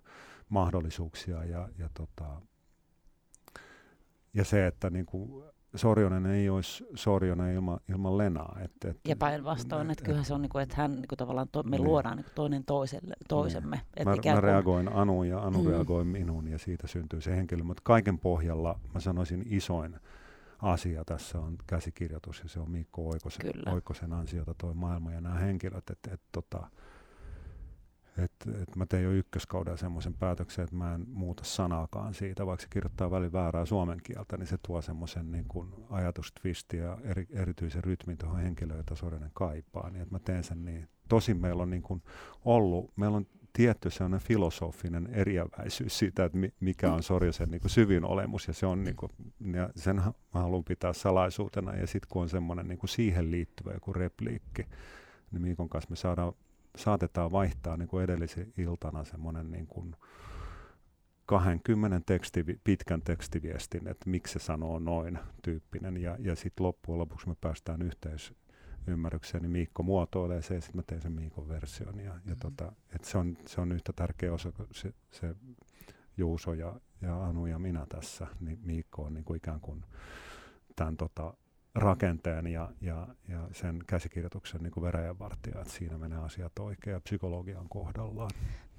mahdollisuuksia. 0.50 1.44
Ja, 1.44 1.70
ja, 1.78 1.90
tota, 1.94 2.42
ja 4.34 4.46
se, 4.46 4.68
että 4.68 4.90
niin 4.90 5.06
kuin 5.06 5.44
Sorjonen 5.78 6.26
ei 6.26 6.50
olisi 6.50 6.88
Sorjonen 6.96 7.54
ilman, 7.56 7.80
ilman 7.90 8.18
Lenaa. 8.18 8.58
Et, 8.64 8.72
et, 8.86 8.98
ja 9.08 9.16
päinvastoin, 9.16 9.92
että 9.92 10.04
kyllähän 10.04 10.26
se 10.26 10.34
on, 10.34 10.42
niin 10.42 10.50
kuin, 10.50 10.64
että 10.64 10.76
hän 10.76 10.92
niin 10.92 11.08
kuin 11.08 11.18
tavallaan 11.18 11.48
to, 11.52 11.64
me 11.64 11.78
niin. 11.78 11.84
luodaan 11.84 12.18
niin 12.18 12.24
kuin 12.26 12.36
toinen 12.36 12.66
toiselle, 12.66 13.16
toisemme. 13.28 13.76
Niin. 13.76 14.10
Et 14.10 14.26
mä, 14.26 14.34
mä 14.34 14.42
reagoin 14.42 14.94
Anuun 14.94 15.28
ja 15.28 15.40
Anu 15.40 15.64
mm. 15.64 15.70
reagoi 15.70 16.04
minuun 16.04 16.48
ja 16.48 16.60
siitä 16.60 16.88
syntyy 16.88 17.22
se 17.22 17.36
henkilö. 17.36 17.64
Mutta 17.64 17.82
kaiken 17.86 18.20
pohjalla 18.20 18.80
mä 18.94 19.00
sanoisin 19.00 19.44
isoin 19.46 20.00
asia 20.62 21.06
tässä 21.06 21.40
on 21.40 21.58
käsikirjoitus 21.68 22.40
ja 22.44 22.50
se 22.50 22.60
on 22.60 22.72
Mikko 22.72 23.10
Oikosen, 23.10 23.70
Oikosen 23.74 24.14
ansiota 24.14 24.54
toi 24.58 24.74
maailma 24.74 25.12
ja 25.12 25.22
nämä 25.22 25.36
henkilöt. 25.36 25.90
Että 25.90 26.14
et, 26.14 26.22
tota, 26.32 26.70
et, 28.18 28.32
et 28.62 28.76
mä 28.76 28.86
tein 28.86 29.04
jo 29.04 29.12
ykköskaudella 29.12 29.78
semmoisen 29.78 30.14
päätöksen, 30.14 30.64
että 30.64 30.76
mä 30.76 30.96
en 30.96 31.06
muuta 31.08 31.44
sanaakaan 31.44 32.14
siitä, 32.14 32.46
vaikka 32.46 32.62
se 32.62 32.68
kirjoittaa 32.70 33.12
välin 33.12 33.34
väärää 33.34 33.66
suomen 33.66 34.00
kieltä, 34.04 34.38
niin 34.38 34.48
se 34.48 34.58
tuo 34.68 34.82
semmoisen 34.82 35.32
niin 35.32 35.46
kuin 35.48 35.74
ja 36.74 36.98
eri, 37.04 37.28
erityisen 37.30 37.84
rytmin 37.84 38.18
tuohon 38.18 38.40
henkilöön, 38.40 38.78
jota 38.80 38.96
Sorinen 38.96 39.32
kaipaa. 39.34 39.90
Niin 39.90 40.02
että 40.02 40.16
mä 40.16 40.20
teen 40.20 40.44
sen 40.44 40.66
niin. 40.66 40.88
Tosin 41.10 41.38
meillä 41.38 41.64
on 41.64 41.70
niin 41.70 41.82
kuin 41.82 42.04
ollut, 42.46 42.98
meillä 42.98 43.18
on 43.18 43.26
tietty 43.54 43.90
sellainen 43.90 44.20
filosofinen 44.20 45.08
eriäväisyys 45.08 45.98
siitä, 46.00 46.26
että 46.26 46.38
mikä 46.60 46.94
on 46.94 47.04
Sorjosen 47.04 47.50
niin 47.52 47.62
kuin 47.62 47.72
syvin 47.72 48.06
olemus, 48.06 48.48
ja, 48.48 48.54
se 48.54 48.66
on, 48.66 48.84
niin 48.84 48.96
kuin, 48.96 49.12
ja 49.54 49.70
sen 49.76 49.96
mä 49.96 50.12
haluan 50.34 50.64
pitää 50.64 50.94
salaisuutena, 50.94 51.76
ja 51.76 51.88
sitten 51.88 52.10
kun 52.10 52.22
on 52.22 52.30
semmoinen 52.30 52.68
niin 52.68 52.78
kuin 52.78 52.90
siihen 52.90 53.32
liittyvä 53.32 53.72
joku 53.74 53.94
repliikki, 53.94 54.66
niin 55.32 55.42
Miikon 55.42 55.70
kanssa 55.70 55.90
me 55.90 55.96
saadaan 55.96 56.34
saatetaan 56.78 57.32
vaihtaa 57.32 57.78
niin 57.78 57.88
kuin 57.88 58.04
edellisen 58.04 58.54
iltana 58.58 59.04
semmoinen 59.04 59.52
niin 59.52 59.68
kuin 59.68 59.96
20 61.28 62.02
teksti, 62.06 62.44
pitkän 62.64 63.02
tekstiviestin, 63.02 63.88
että 63.88 64.10
miksi 64.10 64.34
se 64.34 64.40
sanoo 64.40 64.80
noin 64.80 65.20
tyyppinen. 65.42 65.98
Ja, 65.98 66.18
ja 66.20 66.36
sitten 66.36 66.66
loppujen 66.66 67.00
lopuksi 67.00 67.30
me 67.30 67.36
päästään 67.42 67.82
yhteisymmärrykseen, 67.82 69.42
niin 69.42 69.52
Miikko 69.52 69.84
muotoilee 69.84 70.42
se 70.42 70.56
ja 70.56 70.62
sitten 70.62 70.78
mä 70.80 70.84
teen 70.88 71.02
sen 71.02 71.12
Miikon 71.12 71.48
version. 71.48 72.00
Ja, 72.00 72.06
ja 72.06 72.14
mm-hmm. 72.14 72.36
tota, 72.40 72.72
et 72.96 73.04
se, 73.04 73.18
on, 73.18 73.38
se 73.46 73.62
on 73.62 73.72
yhtä 73.72 73.94
tärkeä 73.94 74.34
osa 74.34 74.52
kuin 74.52 74.68
se, 74.72 74.94
se 75.12 75.36
Juuso 76.18 76.54
ja, 76.54 76.80
ja 77.02 77.24
Anu 77.26 77.46
ja 77.46 77.60
minä 77.60 77.86
tässä, 77.90 78.28
niin 78.40 78.60
Miikko 78.62 79.04
on 79.04 79.14
niin 79.14 79.26
kuin 79.26 79.38
ikään 79.38 79.60
kuin 79.60 79.86
tämän 80.76 80.98
tota, 80.98 81.34
rakenteen 81.78 82.48
ja, 82.48 82.70
ja, 82.82 83.08
ja 83.28 83.40
sen 83.52 83.84
käsikirjoituksen 83.88 84.64
niin 84.64 84.84
veräjänvartija, 84.84 85.62
että 85.62 85.74
siinä 85.74 85.98
menee 85.98 86.20
asiat 86.20 86.60
oikein 86.60 86.94
ja 86.94 87.00
psykologian 87.00 87.70
kohdallaan. 87.70 88.32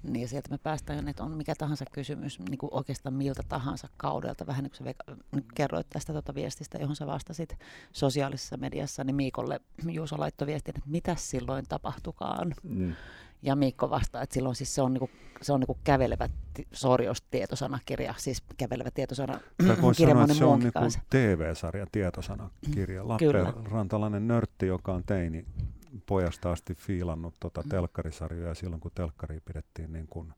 Niin 0.03 0.21
ja 0.21 0.27
sieltä 0.27 0.49
me 0.49 0.57
päästään, 0.57 1.07
että 1.07 1.23
on 1.23 1.31
mikä 1.31 1.55
tahansa 1.55 1.85
kysymys 1.91 2.39
niin 2.39 2.57
kuin 2.57 2.69
oikeastaan 2.73 3.13
miltä 3.15 3.43
tahansa 3.49 3.87
kaudelta. 3.97 4.47
Vähän 4.47 4.63
niin 4.63 4.71
kuin 4.71 4.93
sä 4.95 5.43
kerroit 5.55 5.87
tästä 5.89 6.13
tuota 6.13 6.35
viestistä, 6.35 6.77
johon 6.77 6.95
sä 6.95 7.07
vastasit 7.07 7.57
sosiaalisessa 7.93 8.57
mediassa, 8.57 9.03
niin 9.03 9.15
Miikolle 9.15 9.61
Juuso 9.87 10.19
laittoi 10.19 10.47
viestin, 10.47 10.77
että 10.77 10.89
mitä 10.89 11.15
silloin 11.15 11.65
tapahtukaan. 11.69 12.53
Mm. 12.63 12.93
Ja 13.41 13.55
Mikko 13.55 13.89
vastaa, 13.89 14.21
että 14.21 14.33
silloin 14.33 14.55
siis 14.55 14.75
se 14.75 14.81
on, 14.81 14.93
niinku, 14.93 15.09
se 15.41 15.53
on 15.53 15.59
niinku 15.59 15.77
kävelevä 15.83 16.29
sorjostietosanakirja, 16.71 18.13
siis 18.17 18.43
kävelevä 18.57 18.91
tietosana 18.91 19.39
kirja 19.97 20.27
se 20.33 20.45
on 20.45 20.59
niinku 20.59 20.79
TV-sarja 21.09 21.87
tietosanakirja. 21.91 23.03
Mm. 23.03 23.09
Lappeenrantalainen 23.09 24.27
nörtti, 24.27 24.67
joka 24.67 24.93
on 24.93 25.03
teini 25.03 25.45
pojasta 26.05 26.51
asti 26.51 26.75
fiilannut 26.75 27.35
tota 27.39 27.63
telkkarisarjoja 27.69 28.55
silloin, 28.55 28.79
kun 28.79 28.91
telkkari 28.95 29.39
pidettiin 29.39 29.93
niin 29.93 30.07
kuin 30.07 30.33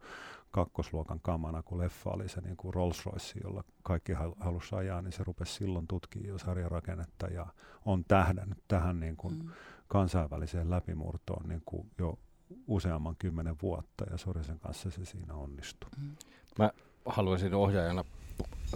kakkosluokan 0.52 1.20
kamana, 1.20 1.64
kun 1.64 1.78
leffa 1.78 2.10
oli 2.10 2.30
se 2.30 2.42
niin 2.42 2.58
kuin 2.58 2.74
Rolls 2.74 3.06
Royce, 3.06 3.40
jolla 3.44 3.64
kaikki 3.84 4.14
halusi 4.40 4.76
ajaa, 4.76 5.02
niin 5.02 5.12
se 5.12 5.24
rupesi 5.24 5.54
silloin 5.54 5.88
tutkimaan 5.88 6.30
jo 6.30 6.38
sarjarakennetta 6.38 7.28
ja 7.28 7.48
on 7.86 8.06
tähdännyt 8.08 8.58
tähän 8.68 9.00
niin 9.00 9.18
kuin 9.18 9.34
mm. 9.34 9.50
kansainväliseen 9.88 10.70
läpimurtoon 10.70 11.50
niin 11.50 11.62
kuin 11.66 11.92
jo 11.98 12.20
useamman 12.68 13.16
kymmenen 13.16 13.56
vuotta 13.62 14.06
ja 14.12 14.18
Sorisen 14.18 14.60
kanssa 14.60 14.92
se 14.92 15.06
siinä 15.06 15.34
onnistui. 15.34 15.90
Mm. 15.98 16.16
Mä 16.60 16.72
haluaisin 17.06 17.54
ohjaajana 17.54 18.04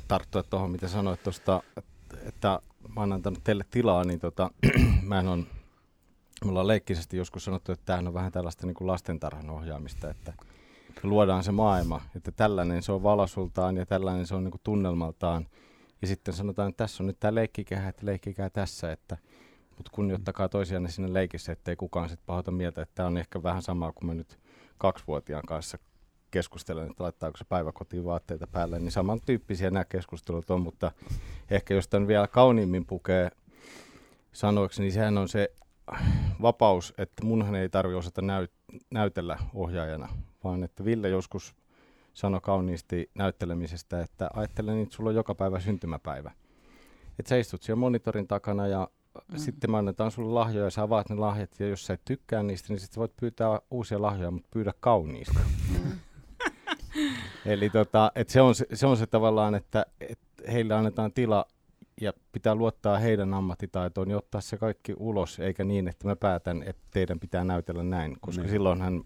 tarttua 0.08 0.44
tuohon, 0.44 0.72
mitä 0.72 0.88
sanoit 0.88 1.24
tuosta, 1.24 1.64
että 2.26 2.60
mä 2.96 3.02
oon 3.02 3.14
antanut 3.14 3.44
teille 3.44 3.66
tilaa, 3.72 4.04
niin 4.04 4.20
tota, 4.20 4.52
mä 5.02 5.20
en 5.20 5.28
on, 5.28 5.48
me 6.46 6.50
ollaan 6.50 6.68
leikkisesti 6.68 7.18
joskus 7.18 7.46
sanottu, 7.46 7.72
että 7.72 7.86
tämähän 7.86 8.08
on 8.08 8.14
vähän 8.14 8.32
tällaista 8.32 8.68
niin 8.68 8.76
kuin 8.76 8.88
lastentarhan 8.88 9.50
ohjaamista, 9.50 10.10
että 10.10 10.34
luodaan 11.04 11.44
se 11.44 11.52
maailma, 11.52 12.02
että 12.16 12.32
tällainen 12.32 12.84
se 12.84 12.92
on 12.92 13.04
valasultaan 13.04 13.78
ja 13.78 13.86
tällainen 13.86 14.28
se 14.28 14.36
on 14.36 14.44
niin 14.44 14.52
kuin 14.52 14.62
tunnelmaltaan. 14.64 15.48
Ja 16.02 16.08
sitten 16.08 16.34
sanotaan, 16.34 16.70
että 16.70 16.84
tässä 16.84 17.04
on 17.04 17.08
nyt 17.08 17.20
tämä 17.20 17.36
leikkikehä, 17.36 17.90
että 17.90 18.06
leikkikää 18.06 18.50
tässä, 18.50 18.92
että– 18.92 19.18
mutta 19.78 19.92
kunnioittakaa 19.92 20.50
toisianne 20.50 20.90
sinne 20.90 21.14
leikissä, 21.14 21.52
ettei 21.52 21.76
kukaan 21.76 22.10
sitten 22.10 22.26
pahota 22.26 22.52
mieltä, 22.52 22.82
että 22.82 22.96
tämä 22.96 23.08
on 23.08 23.18
ehkä 23.18 23.44
vähän 23.44 23.62
samaa 23.62 23.92
kuin 23.92 24.06
mä 24.08 24.14
nyt 24.14 24.40
kaksivuotiaan 24.78 25.46
kanssa 25.48 25.78
keskustelen, 26.32 26.90
että 26.90 27.04
laittaako 27.04 27.38
se 27.38 27.46
päiväkotiin 27.46 28.06
vaatteita 28.06 28.48
päälle, 28.48 28.80
niin 28.80 28.92
samantyyppisiä 28.92 29.72
nämä 29.72 29.86
keskustelut 29.86 30.50
on, 30.50 30.62
mutta 30.62 30.92
ehkä 31.52 31.74
jos 31.74 31.88
tämän 31.88 32.08
vielä 32.08 32.28
kauniimmin 32.28 32.86
pukee 32.86 33.30
sanoiksi, 34.32 34.82
niin 34.82 34.92
sehän 34.92 35.18
on 35.18 35.30
se 35.30 35.52
vapaus, 36.42 36.94
että 36.98 37.26
munhan 37.26 37.56
ei 37.56 37.70
tarvitse 37.70 37.98
osata 37.98 38.22
näyt- 38.22 38.80
näytellä 38.92 39.38
ohjaajana, 39.54 40.10
vaan 40.44 40.64
että 40.64 40.86
Ville 40.86 41.10
joskus 41.10 41.56
sanoi 42.14 42.42
kauniisti 42.42 43.12
näyttelemisestä, 43.16 44.02
että 44.02 44.30
ajattelen, 44.34 44.82
että 44.82 44.96
sulla 44.96 45.10
on 45.10 45.16
joka 45.16 45.36
päivä 45.36 45.60
syntymäpäivä. 45.60 46.32
Että 47.20 47.30
sä 47.30 47.38
istut 47.38 47.64
siellä 47.64 47.80
monitorin 47.80 48.28
takana 48.28 48.68
ja 48.68 48.88
mm. 49.32 49.38
sitten 49.38 49.72
me 49.72 49.78
annetaan 49.78 50.12
sulle 50.12 50.34
lahjoja 50.34 50.66
ja 50.66 50.72
sä 50.72 50.82
avaat 50.82 51.10
ne 51.10 51.16
lahjat 51.16 51.60
ja 51.60 51.68
jos 51.68 51.86
sä 51.86 51.94
et 51.94 52.02
tykkää 52.06 52.44
niistä, 52.44 52.74
niin 52.74 52.80
sitten 52.80 53.00
voit 53.00 53.18
pyytää 53.18 53.60
uusia 53.72 54.02
lahjoja, 54.02 54.32
mutta 54.32 54.50
pyydä 54.52 54.74
kauniista. 54.80 55.40
Mm. 55.70 55.92
Eli 57.46 57.70
tota, 57.70 58.12
et 58.16 58.30
se, 58.30 58.42
on 58.42 58.56
se, 58.56 58.66
se 58.74 58.88
on 58.88 58.98
se 58.98 59.08
tavallaan, 59.08 59.56
että 59.56 59.86
et 60.00 60.20
heille 60.52 60.74
annetaan 60.74 61.12
tila 61.12 61.46
ja 62.02 62.14
pitää 62.32 62.56
luottaa 62.56 62.98
heidän 62.98 63.34
ammattitaitoon 63.34 64.10
ja 64.10 64.18
ottaa 64.18 64.42
se 64.42 64.58
kaikki 64.58 64.94
ulos, 64.98 65.40
eikä 65.40 65.64
niin, 65.64 65.88
että 65.88 66.08
mä 66.08 66.16
päätän, 66.16 66.64
että 66.64 66.82
teidän 66.92 67.20
pitää 67.20 67.44
näytellä 67.44 67.84
näin, 67.84 68.18
koska 68.22 68.42
niin. 68.42 68.52
silloinhan 68.52 69.04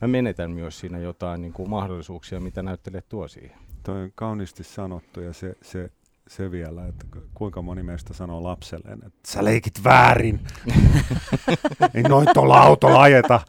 mä 0.00 0.08
menetän 0.08 0.50
myös 0.50 0.78
siinä 0.78 0.98
jotain 0.98 1.40
niin 1.40 1.52
kuin 1.52 1.70
mahdollisuuksia, 1.70 2.40
mitä 2.40 2.62
näyttelijät 2.62 3.08
tuo 3.08 3.28
siihen. 3.28 3.58
Toi 3.82 4.02
on 4.02 4.12
kauniisti 4.14 4.64
sanottu 4.64 5.20
ja 5.20 5.32
se, 5.32 5.54
se 5.62 5.90
se 6.28 6.50
vielä, 6.50 6.86
että 6.86 7.06
kuinka 7.34 7.62
moni 7.62 7.82
meistä 7.82 8.14
sanoo 8.14 8.42
lapselleen, 8.42 8.98
että 9.06 9.18
sä 9.32 9.44
leikit 9.44 9.84
väärin. 9.84 10.40
Ei 11.94 12.02
noin 12.02 12.28
tuolla 12.34 12.60
autolla 12.60 13.02
ajeta. 13.02 13.40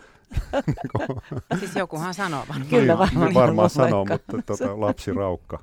Siis 1.59 1.75
jokuhan 1.75 2.13
sanoo 2.13 2.45
varmaan. 2.49 2.69
Kyllä 2.69 2.97
varmaan. 2.97 3.33
varmaan 3.33 3.69
sanoo, 3.69 4.05
mutta 4.05 4.41
tota, 4.45 4.79
lapsi 4.79 5.13
raukka. 5.13 5.59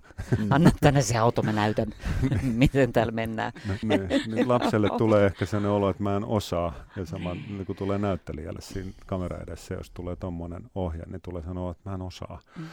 Anna 0.50 0.70
tänne 0.80 1.02
se 1.02 1.18
auto, 1.18 1.42
mä 1.42 1.52
näytän, 1.52 1.88
miten 2.42 2.92
täällä 2.92 3.12
mennään. 3.12 3.52
Ne, 3.66 3.96
ne, 3.96 4.08
niin 4.26 4.48
lapselle 4.48 4.90
tulee 4.98 5.26
ehkä 5.26 5.46
sellainen 5.46 5.70
olo, 5.70 5.90
että 5.90 6.02
mä 6.02 6.16
en 6.16 6.24
osaa. 6.24 6.74
Ja 6.96 7.06
sama 7.06 7.34
niin 7.34 7.66
kun 7.66 7.76
tulee 7.76 7.98
näyttelijälle 7.98 8.60
siinä 8.60 8.90
kamera 9.06 9.38
edessä, 9.38 9.74
jos 9.74 9.90
tulee 9.90 10.16
tuommoinen 10.16 10.70
ohje, 10.74 11.02
niin 11.06 11.20
tulee 11.20 11.42
sanoa, 11.42 11.70
että 11.70 11.90
mä 11.90 11.94
en 11.94 12.02
osaa. 12.02 12.40
Mm 12.56 12.66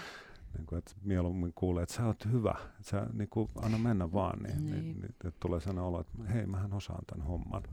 niin 0.57 0.65
kuin, 0.65 0.79
että 0.79 0.91
mieluummin 1.03 1.53
kuulee, 1.55 1.83
että 1.83 1.95
sä 1.95 2.05
oot 2.05 2.25
hyvä, 2.31 2.55
että 2.79 2.89
sä 2.89 3.07
niin 3.13 3.29
kuin, 3.29 3.49
anna 3.61 3.77
mennä 3.77 4.13
vaan, 4.13 4.43
niin, 4.43 4.57
niin. 4.57 4.71
niin, 4.71 5.01
niin 5.01 5.05
että 5.05 5.39
tulee 5.39 5.59
sellainen 5.59 5.83
olo, 5.83 5.99
että 5.99 6.33
hei, 6.33 6.45
mähän 6.45 6.73
osaan 6.73 7.05
tämän 7.05 7.27
homman 7.27 7.63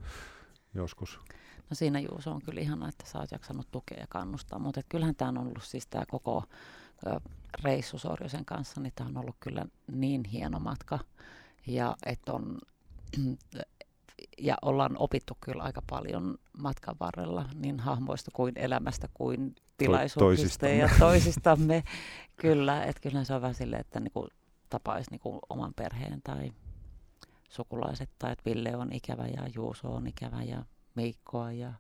joskus. 0.74 1.20
No 1.70 1.74
siinä 1.74 2.00
Juuso 2.00 2.30
on 2.30 2.42
kyllä 2.42 2.60
ihana, 2.60 2.88
että 2.88 3.06
sä 3.06 3.18
oot 3.18 3.32
jaksanut 3.32 3.68
tukea 3.70 4.00
ja 4.00 4.06
kannustaa, 4.08 4.58
mutta 4.58 4.80
kyllähän 4.88 5.14
tämä 5.14 5.28
on 5.28 5.38
ollut 5.38 5.62
siis 5.62 5.86
tämä 5.86 6.04
koko 6.10 6.44
ö, 7.06 7.20
reissu 7.64 7.98
Sorjosen 7.98 8.44
kanssa, 8.44 8.80
niin 8.80 8.92
tämä 8.96 9.10
on 9.10 9.16
ollut 9.16 9.36
kyllä 9.40 9.64
niin 9.92 10.24
hieno 10.24 10.58
matka 10.58 10.98
ja 11.66 11.96
että 12.06 12.32
on 12.32 12.58
ja 14.38 14.56
ollaan 14.62 14.96
opittu 14.98 15.36
kyllä 15.40 15.62
aika 15.62 15.82
paljon 15.90 16.38
matkan 16.58 16.96
varrella 17.00 17.48
niin 17.54 17.80
hahmoista 17.80 18.30
kuin 18.34 18.52
elämästä 18.56 19.08
kuin 19.14 19.54
tilaisuuksista 19.76 20.66
to- 20.66 20.72
ja 20.72 20.88
toisistamme. 20.98 21.84
kyllä, 22.42 22.84
että 22.84 23.02
kyllä 23.02 23.24
se 23.24 23.34
on 23.34 23.42
vähän 23.42 23.54
silleen, 23.54 23.80
että 23.80 24.00
niinku 24.00 24.28
tapaisi 24.70 25.10
niinku 25.10 25.38
oman 25.48 25.74
perheen 25.74 26.22
tai 26.22 26.52
sukulaiset 27.48 28.10
tai 28.18 28.32
että 28.32 28.50
Ville 28.50 28.76
on 28.76 28.92
ikävä 28.92 29.26
ja 29.26 29.48
Juuso 29.54 29.94
on 29.94 30.06
ikävä 30.06 30.42
ja 30.42 30.64
Miikkoa 30.98 31.52
ja 31.52 31.72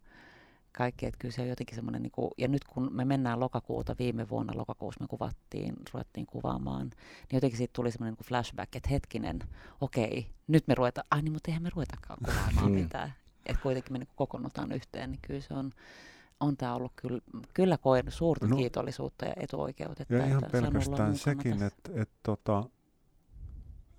kaikki, 0.72 1.06
että 1.06 1.18
kyllä 1.18 1.32
se 1.32 1.42
on 1.42 1.48
jotenkin 1.48 1.74
semmoinen, 1.74 2.02
niin 2.02 2.10
kuin, 2.10 2.30
ja 2.38 2.48
nyt 2.48 2.64
kun 2.64 2.88
me 2.92 3.04
mennään 3.04 3.40
lokakuuta, 3.40 3.96
viime 3.98 4.28
vuonna 4.28 4.52
lokakuussa 4.56 5.00
me 5.00 5.06
kuvattiin, 5.06 5.74
ruvettiin 5.92 6.26
kuvaamaan, 6.26 6.86
niin 6.88 7.36
jotenkin 7.36 7.56
siitä 7.56 7.72
tuli 7.72 7.92
semmoinen 7.92 8.14
niin 8.18 8.28
flashback, 8.28 8.76
että 8.76 8.88
hetkinen, 8.88 9.38
okei, 9.80 10.26
nyt 10.46 10.68
me 10.68 10.74
ruvetaan, 10.74 11.06
ai 11.10 11.22
niin, 11.22 11.32
mutta 11.32 11.50
eihän 11.50 11.62
me 11.62 11.70
ruvetakaan 11.74 12.18
kuvaamaan 12.24 12.72
mm. 12.72 12.78
mitään, 12.78 13.14
että 13.46 13.62
kuitenkin 13.62 13.92
me 13.92 13.98
niin 13.98 14.08
kokoonnutaan 14.16 14.72
yhteen, 14.72 15.10
niin 15.10 15.20
kyllä 15.22 15.40
se 15.40 15.54
on, 15.54 15.72
on 16.40 16.56
tämä 16.56 16.74
ollut 16.74 16.92
kyllä, 16.96 17.20
kyllä 17.54 17.78
koen 17.78 18.12
suurta 18.12 18.46
no, 18.46 18.56
kiitollisuutta 18.56 19.26
ja 19.26 19.34
etuoikeutetta. 19.36 20.14
Ja 20.14 20.26
ihan 20.26 20.42
pelkästään 20.52 21.16
sekin, 21.16 21.62
että 21.62 21.92
et, 21.94 22.10
tota, 22.22 22.64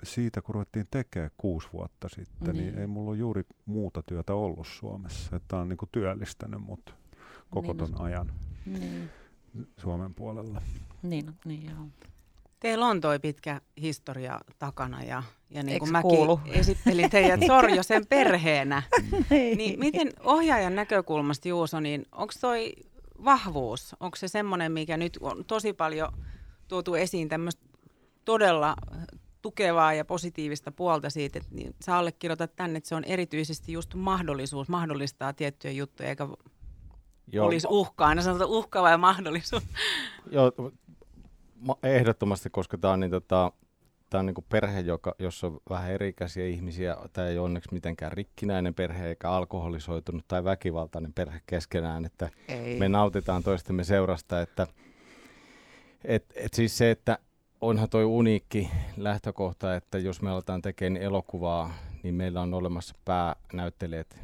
siitä, 0.04 0.42
kun 0.42 0.56
ruvettiin 0.56 0.88
tekemään 0.92 1.32
kuusi 1.38 1.68
vuotta 1.74 2.10
sitten, 2.10 2.56
niin. 2.56 2.66
niin 2.66 2.78
ei 2.78 2.88
mulla 2.88 3.10
ole 3.10 3.18
juuri 3.18 3.44
muuta 3.66 4.04
työtä 4.04 4.34
ollut 4.34 4.68
Suomessa. 4.68 5.40
Tämä 5.48 5.62
on 5.62 5.70
niin 5.70 5.78
kuin 5.78 5.90
työllistänyt 5.92 6.62
mut 6.62 6.96
koko 7.50 7.74
niin, 7.74 7.78
ton 7.78 8.02
ajan 8.02 8.32
niin. 8.66 9.10
Suomen 9.78 10.14
puolella. 10.14 10.62
Niin, 11.02 11.34
niin 11.46 11.66
joo. 11.66 11.88
Teillä 12.60 12.86
on 12.86 13.02
toi 13.02 13.20
pitkä 13.20 13.62
historia 13.82 14.40
takana 14.60 15.04
ja, 15.04 15.24
ja 15.50 15.64
niin 15.64 15.80
kuin 15.80 15.92
mäkin 15.92 16.10
kuulu? 16.10 16.40
esittelin 16.46 17.10
teidät 17.10 17.40
Sorjosen 17.48 18.08
perheenä. 18.08 18.84
niin 19.58 19.80
miten 19.80 20.14
ohjaajan 20.24 20.76
näkökulmasta 20.76 21.48
Juuso, 21.48 21.80
niin 21.80 22.06
onko 22.12 22.34
toi 22.42 22.74
vahvuus, 23.26 23.96
onko 24.00 24.16
se 24.16 24.28
semmoinen, 24.28 24.72
mikä 24.72 24.98
nyt 24.98 25.18
on 25.22 25.46
tosi 25.46 25.74
paljon 25.74 26.14
tuotu 26.68 26.96
esiin 26.96 27.30
tämmöistä 27.30 27.66
todella 28.26 28.76
tukevaa 29.42 29.94
ja 29.94 30.06
positiivista 30.06 30.72
puolta 30.72 31.10
siitä, 31.10 31.40
että 31.40 31.56
niin 31.56 31.76
sä 31.86 31.98
allekirjoitat 31.98 32.56
tänne, 32.56 32.78
että 32.78 32.90
se 32.90 32.96
on 32.96 33.04
erityisesti 33.04 33.72
just 33.72 33.96
mahdollisuus, 33.96 34.70
mahdollistaa 34.70 35.34
tiettyjä 35.34 35.72
juttuja, 35.72 36.10
eikä 36.10 36.28
Joo. 37.32 37.46
olisi 37.46 37.68
uhkaa. 37.70 38.08
Aina 38.08 38.22
sanotaan 38.22 38.50
uhkaava 38.50 38.90
ja 38.90 38.98
mahdollisuus. 38.98 39.64
Joo, 40.32 40.52
ehdottomasti, 41.84 42.50
koska 42.50 42.78
tämä 42.78 42.94
on 42.94 43.00
niin 43.00 43.12
tota, 43.12 43.52
tämä 44.10 44.20
on 44.20 44.26
niin 44.26 44.46
perhe, 44.50 44.80
joka, 44.80 45.16
jossa 45.20 45.48
on 45.48 45.60
vähän 45.70 45.92
erikäisiä 45.92 46.46
ihmisiä. 46.46 46.98
Tämä 47.14 47.28
ei 47.28 47.38
ole 47.38 47.46
onneksi 47.46 47.74
mitenkään 47.74 48.12
rikkinäinen 48.12 48.74
perhe 48.74 49.08
eikä 49.08 49.32
alkoholisoitunut 49.32 50.28
tai 50.28 50.44
väkivaltainen 50.44 51.14
perhe 51.14 51.42
keskenään, 51.46 52.06
että 52.06 52.30
ei. 52.48 52.80
me 52.80 52.90
nautitaan 52.90 53.44
toistemme 53.44 53.84
seurasta. 53.84 54.42
Että, 54.42 54.68
et, 56.04 56.26
et 56.36 56.54
siis 56.54 56.78
se, 56.78 56.92
että 56.92 57.20
onhan 57.62 57.90
toi 57.90 58.06
uniikki 58.06 58.70
lähtökohta, 58.98 59.76
että 59.76 59.98
jos 59.98 60.22
me 60.22 60.30
aletaan 60.30 60.62
tekemään 60.62 61.04
elokuvaa, 61.04 61.74
niin 62.04 62.16
meillä 62.16 62.42
on 62.42 62.54
olemassa 62.54 62.96
päänäyttelijät, 63.06 64.22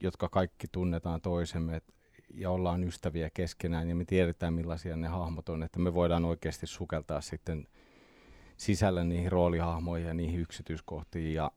jotka 0.00 0.28
kaikki 0.28 0.66
tunnetaan 0.72 1.20
toisemme 1.20 1.82
ja 2.34 2.50
ollaan 2.50 2.84
ystäviä 2.84 3.30
keskenään 3.34 3.88
ja 3.88 3.94
me 3.94 4.04
tiedetään 4.04 4.54
millaisia 4.54 4.96
ne 4.96 5.08
hahmot 5.08 5.48
on, 5.48 5.62
että 5.62 5.78
me 5.78 5.94
voidaan 5.94 6.24
oikeasti 6.24 6.66
sukeltaa 6.66 7.20
sitten 7.20 7.66
sisällä 8.56 9.04
niihin 9.04 9.32
roolihahmoihin 9.32 10.08
ja 10.08 10.14
niihin 10.14 10.40
yksityiskohtiin 10.40 11.34
ja 11.34 11.50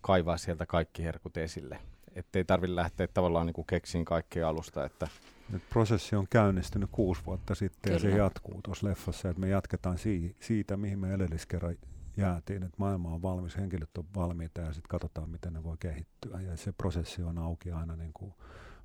kaivaa 0.00 0.36
sieltä 0.36 0.66
kaikki 0.66 1.04
herkut 1.04 1.36
esille. 1.36 1.78
Että 2.14 2.38
ei 2.38 2.44
tarvitse 2.44 2.76
lähteä 2.76 3.08
tavallaan 3.08 3.46
niin 3.46 3.54
kuin 3.54 3.66
keksiin 3.66 4.04
kaikkea 4.04 4.48
alusta. 4.48 4.84
Että 4.84 5.08
Nyt 5.52 5.62
prosessi 5.70 6.16
on 6.16 6.26
käynnistynyt 6.30 6.88
kuusi 6.92 7.22
vuotta 7.26 7.54
sitten 7.54 7.92
Kyllä. 7.92 7.96
ja 7.96 8.00
se 8.00 8.18
jatkuu 8.18 8.60
tuossa 8.62 8.86
leffassa, 8.86 9.28
että 9.28 9.40
me 9.40 9.48
jatketaan 9.48 9.98
si- 9.98 10.36
siitä, 10.40 10.76
mihin 10.76 10.98
me 10.98 11.14
edelliskerran 11.14 11.76
jäätiin, 12.16 12.62
että 12.62 12.76
maailma 12.78 13.14
on 13.14 13.22
valmis, 13.22 13.56
henkilöt 13.56 13.98
on 13.98 14.04
valmiita 14.14 14.60
ja 14.60 14.72
sitten 14.72 14.88
katsotaan, 14.88 15.30
miten 15.30 15.52
ne 15.52 15.64
voi 15.64 15.76
kehittyä. 15.80 16.40
Ja 16.40 16.56
se 16.56 16.72
prosessi 16.72 17.22
on 17.22 17.38
auki 17.38 17.72
aina 17.72 17.96
niin 17.96 18.12
kuin 18.14 18.34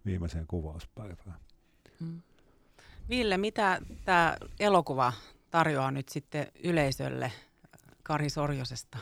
viimeiseen 0.05 0.47
kuvauspäivään. 0.47 1.35
Hmm. 1.99 2.21
Ville, 3.09 3.37
mitä 3.37 3.81
tämä 4.05 4.37
elokuva 4.59 5.13
tarjoaa 5.51 5.91
nyt 5.91 6.09
sitten 6.09 6.47
yleisölle 6.63 7.31
Kari 8.03 8.29
Sorjosesta? 8.29 8.97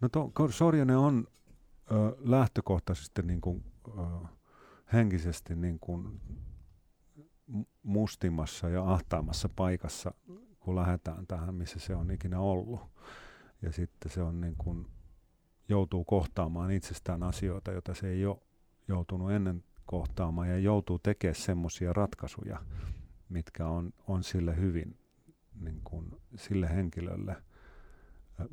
No 0.00 0.08
to, 0.08 0.32
Sorjonen 0.50 0.96
on 0.98 1.26
ö, 1.90 2.16
lähtökohtaisesti 2.18 3.22
niin 3.22 3.40
kuin, 3.40 3.64
ö, 3.88 4.26
henkisesti 4.92 5.54
niin 5.54 5.78
kuin 5.78 6.20
mustimmassa 7.82 8.68
ja 8.68 8.92
ahtaamassa 8.92 9.48
paikassa, 9.56 10.14
kun 10.60 10.76
lähdetään 10.76 11.26
tähän, 11.26 11.54
missä 11.54 11.78
se 11.78 11.94
on 11.94 12.10
ikinä 12.10 12.40
ollut. 12.40 12.80
Ja 13.62 13.72
sitten 13.72 14.12
se 14.12 14.22
on 14.22 14.40
niin 14.40 14.54
kuin, 14.58 14.86
joutuu 15.68 16.04
kohtaamaan 16.04 16.70
itsestään 16.70 17.22
asioita, 17.22 17.72
joita 17.72 17.94
se 17.94 18.08
ei 18.08 18.26
ole 18.26 18.38
joutunut 18.88 19.32
ennen 19.32 19.64
kohtaamaan 19.86 20.48
ja 20.48 20.58
joutuu 20.58 20.98
tekemään 20.98 21.34
semmoisia 21.34 21.92
ratkaisuja, 21.92 22.62
mitkä 23.28 23.66
on, 23.66 23.92
on 24.06 24.24
sille 24.24 24.56
hyvin 24.56 24.98
niin 25.60 25.80
kuin 25.84 26.20
sille 26.36 26.68
henkilölle 26.68 27.36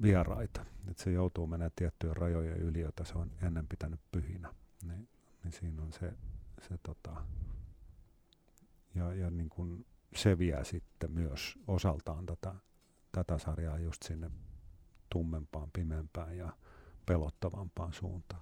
vieraita. 0.02 0.66
Että 0.90 1.04
se 1.04 1.12
joutuu 1.12 1.48
menemään 1.48 1.72
tiettyjen 1.76 2.18
rajojen 2.18 2.58
yli, 2.58 2.80
joita 2.80 3.06
se 3.06 3.18
on 3.18 3.32
ennen 3.42 3.68
pitänyt 3.68 4.00
pyhinä. 4.12 4.54
Niin, 4.88 5.10
niin 5.44 5.52
siinä 5.52 5.82
on 5.82 5.94
se, 5.94 6.14
se 6.62 6.78
tota, 6.84 7.26
ja, 8.96 9.14
ja 9.14 9.30
niin 9.30 9.50
kuin 9.50 9.86
se 10.16 10.38
vie 10.38 10.66
sitten 10.66 11.12
myös 11.12 11.60
osaltaan 11.68 12.26
tätä, 12.26 12.56
tätä 13.12 13.38
sarjaa 13.38 13.80
just 13.80 14.04
sinne 14.04 14.32
tummempaan, 15.10 15.72
pimeämpään 15.74 16.38
ja 16.38 16.54
pelottavampaan 17.06 17.94
suuntaan. 17.94 18.42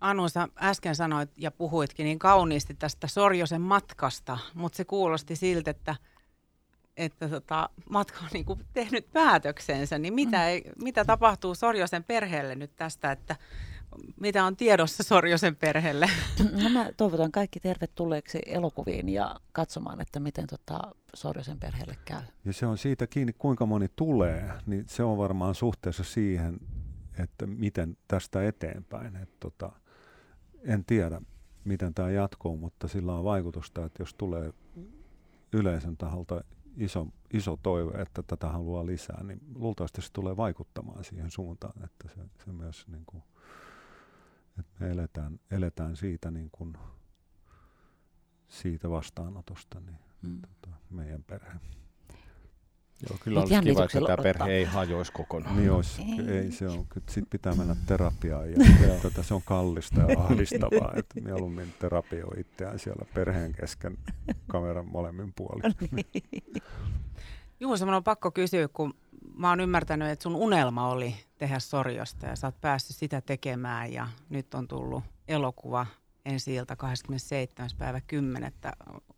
Anu, 0.00 0.28
sä 0.28 0.48
äsken 0.62 0.96
sanoit 0.96 1.30
ja 1.36 1.50
puhuitkin 1.50 2.04
niin 2.04 2.18
kauniisti 2.18 2.74
tästä 2.74 3.06
Sorjosen 3.06 3.60
matkasta, 3.60 4.38
mutta 4.54 4.76
se 4.76 4.84
kuulosti 4.84 5.36
siltä, 5.36 5.70
että, 5.70 5.96
että 6.96 7.28
tota, 7.28 7.70
matka 7.90 8.20
on 8.20 8.28
niin 8.32 8.46
tehnyt 8.72 9.12
päätöksensä. 9.12 9.98
Niin 9.98 10.14
mitä, 10.14 10.36
mm. 10.36 10.44
ei, 10.44 10.70
mitä 10.82 11.04
tapahtuu 11.04 11.54
Sorjosen 11.54 12.04
perheelle 12.04 12.54
nyt 12.54 12.76
tästä, 12.76 13.12
että 13.12 13.36
mitä 14.20 14.44
on 14.44 14.56
tiedossa 14.56 15.02
Sorjosen 15.02 15.56
perheelle? 15.56 16.10
No 16.62 16.68
mä 16.68 16.92
toivotan 16.96 17.32
kaikki 17.32 17.60
tervetulleeksi 17.60 18.38
elokuviin 18.46 19.08
ja 19.08 19.40
katsomaan, 19.52 20.00
että 20.00 20.20
miten 20.20 20.46
tota 20.46 20.80
Sorjosen 21.14 21.60
perheelle 21.60 21.96
käy. 22.04 22.22
Ja 22.44 22.52
se 22.52 22.66
on 22.66 22.78
siitä 22.78 23.06
kiinni, 23.06 23.32
kuinka 23.32 23.66
moni 23.66 23.86
tulee, 23.96 24.50
niin 24.66 24.84
se 24.88 25.02
on 25.02 25.18
varmaan 25.18 25.54
suhteessa 25.54 26.04
siihen, 26.04 26.60
että 27.18 27.46
miten 27.46 27.96
tästä 28.08 28.48
eteenpäin. 28.48 29.16
Että 29.16 29.36
tota, 29.40 29.72
en 30.62 30.84
tiedä, 30.84 31.20
miten 31.64 31.94
tämä 31.94 32.10
jatkuu, 32.10 32.56
mutta 32.56 32.88
sillä 32.88 33.14
on 33.14 33.24
vaikutusta, 33.24 33.84
että 33.84 34.02
jos 34.02 34.14
tulee 34.14 34.52
yleisön 35.52 35.96
taholta 35.96 36.44
iso, 36.76 37.06
iso 37.32 37.58
toive, 37.62 38.02
että 38.02 38.22
tätä 38.22 38.48
haluaa 38.48 38.86
lisää, 38.86 39.22
niin 39.22 39.40
luultavasti 39.54 40.02
se 40.02 40.12
tulee 40.12 40.36
vaikuttamaan 40.36 41.04
siihen 41.04 41.30
suuntaan, 41.30 41.84
että 41.84 42.08
se, 42.08 42.44
se 42.44 42.52
myös 42.52 42.88
niin 42.88 43.04
kuin, 43.06 43.22
että 44.58 44.72
me 44.80 44.90
eletään, 44.90 45.40
eletään 45.50 45.96
siitä, 45.96 46.30
niin 46.30 46.48
kuin, 46.52 46.76
siitä 48.48 48.90
vastaanotosta 48.90 49.80
niin, 49.80 49.98
hmm. 50.22 50.40
tota, 50.40 50.76
meidän 50.90 51.24
perhe. 51.24 51.52
Joo, 53.08 53.18
kyllä 53.20 53.40
olisi 53.40 53.60
kiva, 53.60 53.84
että 53.84 54.00
tämä 54.00 54.22
perhe 54.22 54.52
ei 54.52 54.64
hajoisi 54.64 55.12
kokonaan. 55.12 55.56
Niin 55.56 55.70
olisi, 55.70 56.02
ei. 56.02 56.38
ei 56.38 56.52
se 56.52 56.68
on. 56.68 56.86
Sitten 56.94 57.26
pitää 57.30 57.54
mennä 57.54 57.76
terapiaan 57.86 58.50
ja 58.50 58.56
tätä, 59.02 59.22
se 59.22 59.34
on 59.34 59.42
kallista 59.42 60.00
ja 60.00 60.20
ahdistavaa. 60.20 60.92
että 60.96 61.20
mieluummin 61.20 61.74
terapioi 61.78 62.40
itseään 62.40 62.78
siellä 62.78 63.06
perheen 63.14 63.52
kesken 63.52 63.98
kameran 64.46 64.86
molemmin 64.88 65.32
puolin. 65.36 65.74
Juho, 67.60 67.74
on 67.96 68.04
pakko 68.04 68.30
kysyä, 68.30 68.68
kun 68.68 68.94
mä 69.34 69.48
oon 69.48 69.60
ymmärtänyt, 69.60 70.08
että 70.08 70.22
sun 70.22 70.36
unelma 70.36 70.88
oli 70.88 71.14
tehdä 71.38 71.58
Sorjosta 71.58 72.26
ja 72.26 72.36
sä 72.36 72.46
oot 72.46 72.60
päässyt 72.60 72.96
sitä 72.96 73.20
tekemään 73.20 73.92
ja 73.92 74.08
nyt 74.28 74.54
on 74.54 74.68
tullut 74.68 75.04
elokuva 75.28 75.86
ensi 76.24 76.54
ilta 76.54 76.76
27. 76.76 77.70
päivä 77.78 78.00
10. 78.00 78.52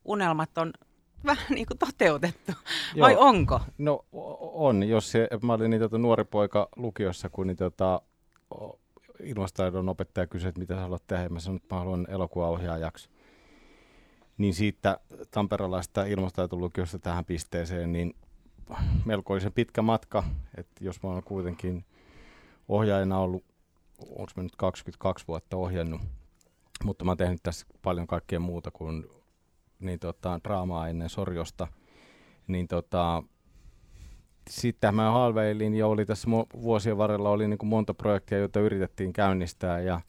Unelmat 0.05 0.59
on 0.59 0.73
vähän 1.27 1.47
niin 1.51 1.67
kuin 1.67 1.79
toteutettu, 1.79 2.53
Joo. 2.95 3.07
vai 3.07 3.17
onko? 3.17 3.61
No 3.79 4.05
on, 4.53 4.83
jos 4.83 5.11
se, 5.11 5.29
mä 5.43 5.53
olin 5.53 5.71
niin, 5.71 5.81
tota, 5.81 5.99
nuori 5.99 6.25
poika 6.25 6.69
lukiossa, 6.77 7.29
kun 7.29 7.47
niin, 7.47 7.57
tota, 7.57 8.03
ilmastotaidon 9.23 9.89
opettaja 9.89 10.27
kysyi, 10.27 10.49
että 10.49 10.61
mitä 10.61 10.75
sä 10.75 10.81
haluat 10.81 11.07
tehdä, 11.07 11.29
mä 11.29 11.41
sanoin, 11.41 11.57
että 11.57 11.75
mä 11.75 11.79
haluan 11.79 12.07
elokuvaohjaajaksi. 12.11 13.09
Niin 14.39 14.55
siitä 14.55 15.01
tamperelaista 15.31 16.05
ilmastotaitolukiosta 16.05 16.99
tähän 16.99 17.25
pisteeseen, 17.25 17.93
niin 17.93 18.15
melkoisen 19.05 19.53
pitkä 19.53 19.83
matka, 19.83 20.25
että 20.57 20.85
jos 20.85 21.03
mä 21.03 21.09
oon 21.09 21.23
kuitenkin 21.23 21.85
ohjaajana 22.69 23.19
ollut, 23.19 23.45
onko 24.01 24.33
mä 24.37 24.43
nyt 24.43 24.57
22 24.57 25.25
vuotta 25.29 25.57
ohjannut, 25.57 26.01
mutta 26.85 27.05
mä 27.05 27.11
oon 27.11 27.19
tehnyt 27.19 27.43
tässä 27.43 27.67
paljon 27.83 28.07
kaikkea 28.07 28.41
muuta 28.41 28.71
kuin 28.71 29.07
niin 29.81 29.99
tota, 29.99 30.41
draamaa 30.45 30.89
ennen 30.89 31.09
Sorjosta, 31.09 31.67
niin 32.47 32.69
tota, 32.69 33.23
sitten 34.51 34.95
mä 34.95 35.11
halveilin 35.11 35.75
ja 35.75 35.87
oli 35.87 36.07
tässä 36.07 36.29
vuosien 36.63 36.99
varrella 36.99 37.31
oli 37.31 37.49
niin 37.49 37.59
kuin 37.59 37.69
monta 37.69 37.95
projektia, 37.95 38.39
joita 38.39 38.61
yritettiin 38.61 39.13
käynnistää 39.13 39.81
ja 39.81 40.01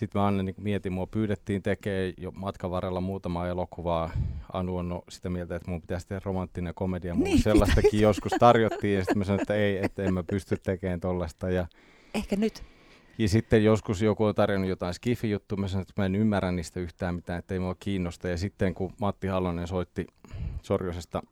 sitten 0.00 0.20
mä 0.20 0.26
Anne 0.26 0.42
niin 0.42 0.54
mietin, 0.58 0.92
mua 0.92 1.06
pyydettiin 1.06 1.62
tekemään 1.62 2.12
jo 2.16 2.30
matkan 2.30 2.70
varrella 2.70 3.00
muutama 3.00 3.46
elokuvaa. 3.46 4.10
Anu 4.52 4.76
on 4.76 4.88
no 4.88 5.02
sitä 5.08 5.30
mieltä, 5.30 5.56
että 5.56 5.70
mun 5.70 5.80
pitäisi 5.80 6.06
tehdä 6.08 6.20
romanttinen 6.24 6.74
komedia. 6.74 7.14
Mun 7.14 7.24
niin, 7.24 7.42
sellaistakin 7.42 7.82
pitäisi. 7.82 8.02
joskus 8.02 8.32
tarjottiin 8.38 8.94
ja 8.94 9.00
sitten 9.00 9.18
mä 9.18 9.24
sanoin, 9.24 9.40
että 9.40 9.54
ei, 9.54 9.84
että 9.84 10.02
en 10.02 10.14
mä 10.14 10.22
pysty 10.22 10.56
tekemään 10.56 11.00
tollasta. 11.00 11.50
Ja 11.50 11.66
Ehkä 12.14 12.36
nyt. 12.36 12.62
Ja 13.18 13.28
sitten 13.28 13.64
joskus 13.64 14.02
joku 14.02 14.24
on 14.24 14.34
tarjonnut 14.34 14.68
jotain 14.68 14.94
skifi-juttua, 14.94 15.58
mä 15.58 15.68
sanoin, 15.68 15.82
että 15.82 16.02
mä 16.02 16.06
en 16.06 16.16
ymmärrä 16.16 16.52
niistä 16.52 16.80
yhtään 16.80 17.14
mitään, 17.14 17.38
että 17.38 17.54
ei 17.54 17.60
mua 17.60 17.74
kiinnosta. 17.80 18.28
Ja 18.28 18.36
sitten 18.36 18.74
kun 18.74 18.92
Matti 19.00 19.26
Hallonen 19.26 19.68
soitti 19.68 20.06
Sorjosesta, 20.62 21.22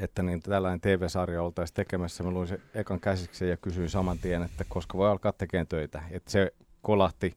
että 0.00 0.22
niin 0.22 0.40
tällainen 0.40 0.80
TV-sarja 0.80 1.42
oltaisiin 1.42 1.74
tekemässä, 1.74 2.24
mä 2.24 2.30
luin 2.30 2.48
sen 2.48 2.62
ekan 2.74 3.00
käsiksi 3.00 3.48
ja 3.48 3.56
kysyin 3.56 3.90
saman 3.90 4.18
tien, 4.18 4.42
että 4.42 4.64
koska 4.68 4.98
voi 4.98 5.10
alkaa 5.10 5.32
tekemään 5.32 5.66
töitä. 5.66 6.02
Että 6.10 6.30
se 6.30 6.54
kolahti 6.82 7.34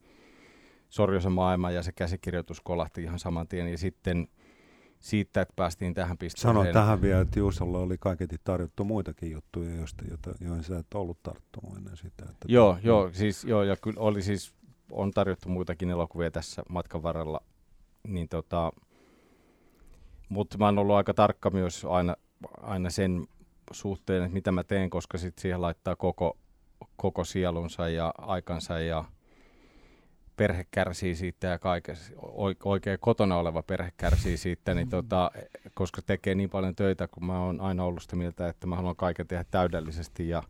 Sorjosen 0.89 1.31
maailma 1.31 1.71
ja 1.71 1.83
se 1.83 1.91
käsikirjoitus 1.91 2.61
kolahti 2.61 3.03
ihan 3.03 3.19
saman 3.19 3.47
tien. 3.47 3.71
Ja 3.71 3.77
sitten 3.77 4.27
siitä, 4.99 5.41
että 5.41 5.53
päästiin 5.55 5.93
tähän 5.93 6.17
pisteeseen. 6.17 6.53
Sanoin 6.53 6.73
tähän 6.73 7.01
vielä, 7.01 7.21
että 7.21 7.39
Juusolla 7.39 7.79
oli 7.79 7.97
kaiketi 7.99 8.35
tarjottu 8.43 8.83
muitakin 8.83 9.31
juttuja, 9.31 9.75
joista, 9.75 10.05
joita, 10.09 10.33
joihin 10.41 10.63
sä 10.63 10.77
et 10.79 10.93
ollut 10.93 11.23
tarttunut 11.23 11.77
ennen 11.77 11.97
sitä. 11.97 12.25
Että 12.29 12.45
joo, 12.47 12.77
t- 12.81 12.83
joo, 12.83 13.09
siis, 13.13 13.43
joo, 13.43 13.63
ja 13.63 13.75
kyllä 13.75 13.99
oli 13.99 14.21
siis, 14.21 14.53
on 14.91 15.11
tarjottu 15.11 15.49
muitakin 15.49 15.89
elokuvia 15.89 16.31
tässä 16.31 16.63
matkan 16.69 17.03
varrella, 17.03 17.39
niin 18.07 18.29
tota, 18.29 18.71
mutta 20.29 20.57
mä 20.57 20.65
oon 20.65 20.79
ollut 20.79 20.95
aika 20.95 21.13
tarkka 21.13 21.49
myös 21.49 21.85
aina, 21.85 22.15
aina 22.61 22.89
sen 22.89 23.27
suhteen, 23.71 24.23
että 24.23 24.33
mitä 24.33 24.51
mä 24.51 24.63
teen, 24.63 24.89
koska 24.89 25.17
sitten 25.17 25.41
siihen 25.41 25.61
laittaa 25.61 25.95
koko, 25.95 26.37
koko 26.95 27.23
sielunsa 27.23 27.89
ja 27.89 28.13
aikansa 28.17 28.79
ja 28.79 29.05
perhe 30.37 30.65
kärsii 30.71 31.15
siitä 31.15 31.47
ja 31.47 31.59
kaikessa, 31.59 32.13
oikein 32.63 32.97
kotona 32.99 33.37
oleva 33.37 33.63
perhe 33.63 33.91
kärsii 33.97 34.37
siitä, 34.37 34.73
niin 34.73 34.89
tota, 34.89 35.31
koska 35.73 36.01
tekee 36.01 36.35
niin 36.35 36.49
paljon 36.49 36.75
töitä, 36.75 37.07
kun 37.07 37.25
mä 37.25 37.39
oon 37.39 37.61
aina 37.61 37.83
ollut 37.83 38.01
sitä 38.01 38.15
mieltä, 38.15 38.47
että 38.47 38.67
mä 38.67 38.75
haluan 38.75 38.95
kaiken 38.95 39.27
tehdä 39.27 39.45
täydellisesti 39.51 40.29
ja 40.29 40.43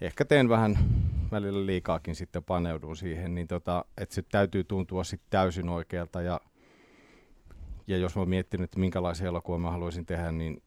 ehkä 0.00 0.24
teen 0.24 0.48
vähän 0.48 0.78
välillä 1.30 1.66
liikaakin 1.66 2.14
sitten 2.14 2.44
paneudun 2.44 2.96
siihen, 2.96 3.34
niin 3.34 3.48
tota, 3.48 3.84
että 3.98 4.14
se 4.14 4.22
täytyy 4.22 4.64
tuntua 4.64 5.04
sitten 5.04 5.30
täysin 5.30 5.68
oikealta 5.68 6.22
ja, 6.22 6.40
ja 7.86 7.96
jos 7.96 8.16
mä 8.16 8.20
oon 8.20 8.28
miettinyt, 8.28 8.64
että 8.64 8.80
minkälaisia 8.80 9.26
elokuvia 9.26 9.58
mä 9.58 9.70
haluaisin 9.70 10.06
tehdä, 10.06 10.32
niin 10.32 10.62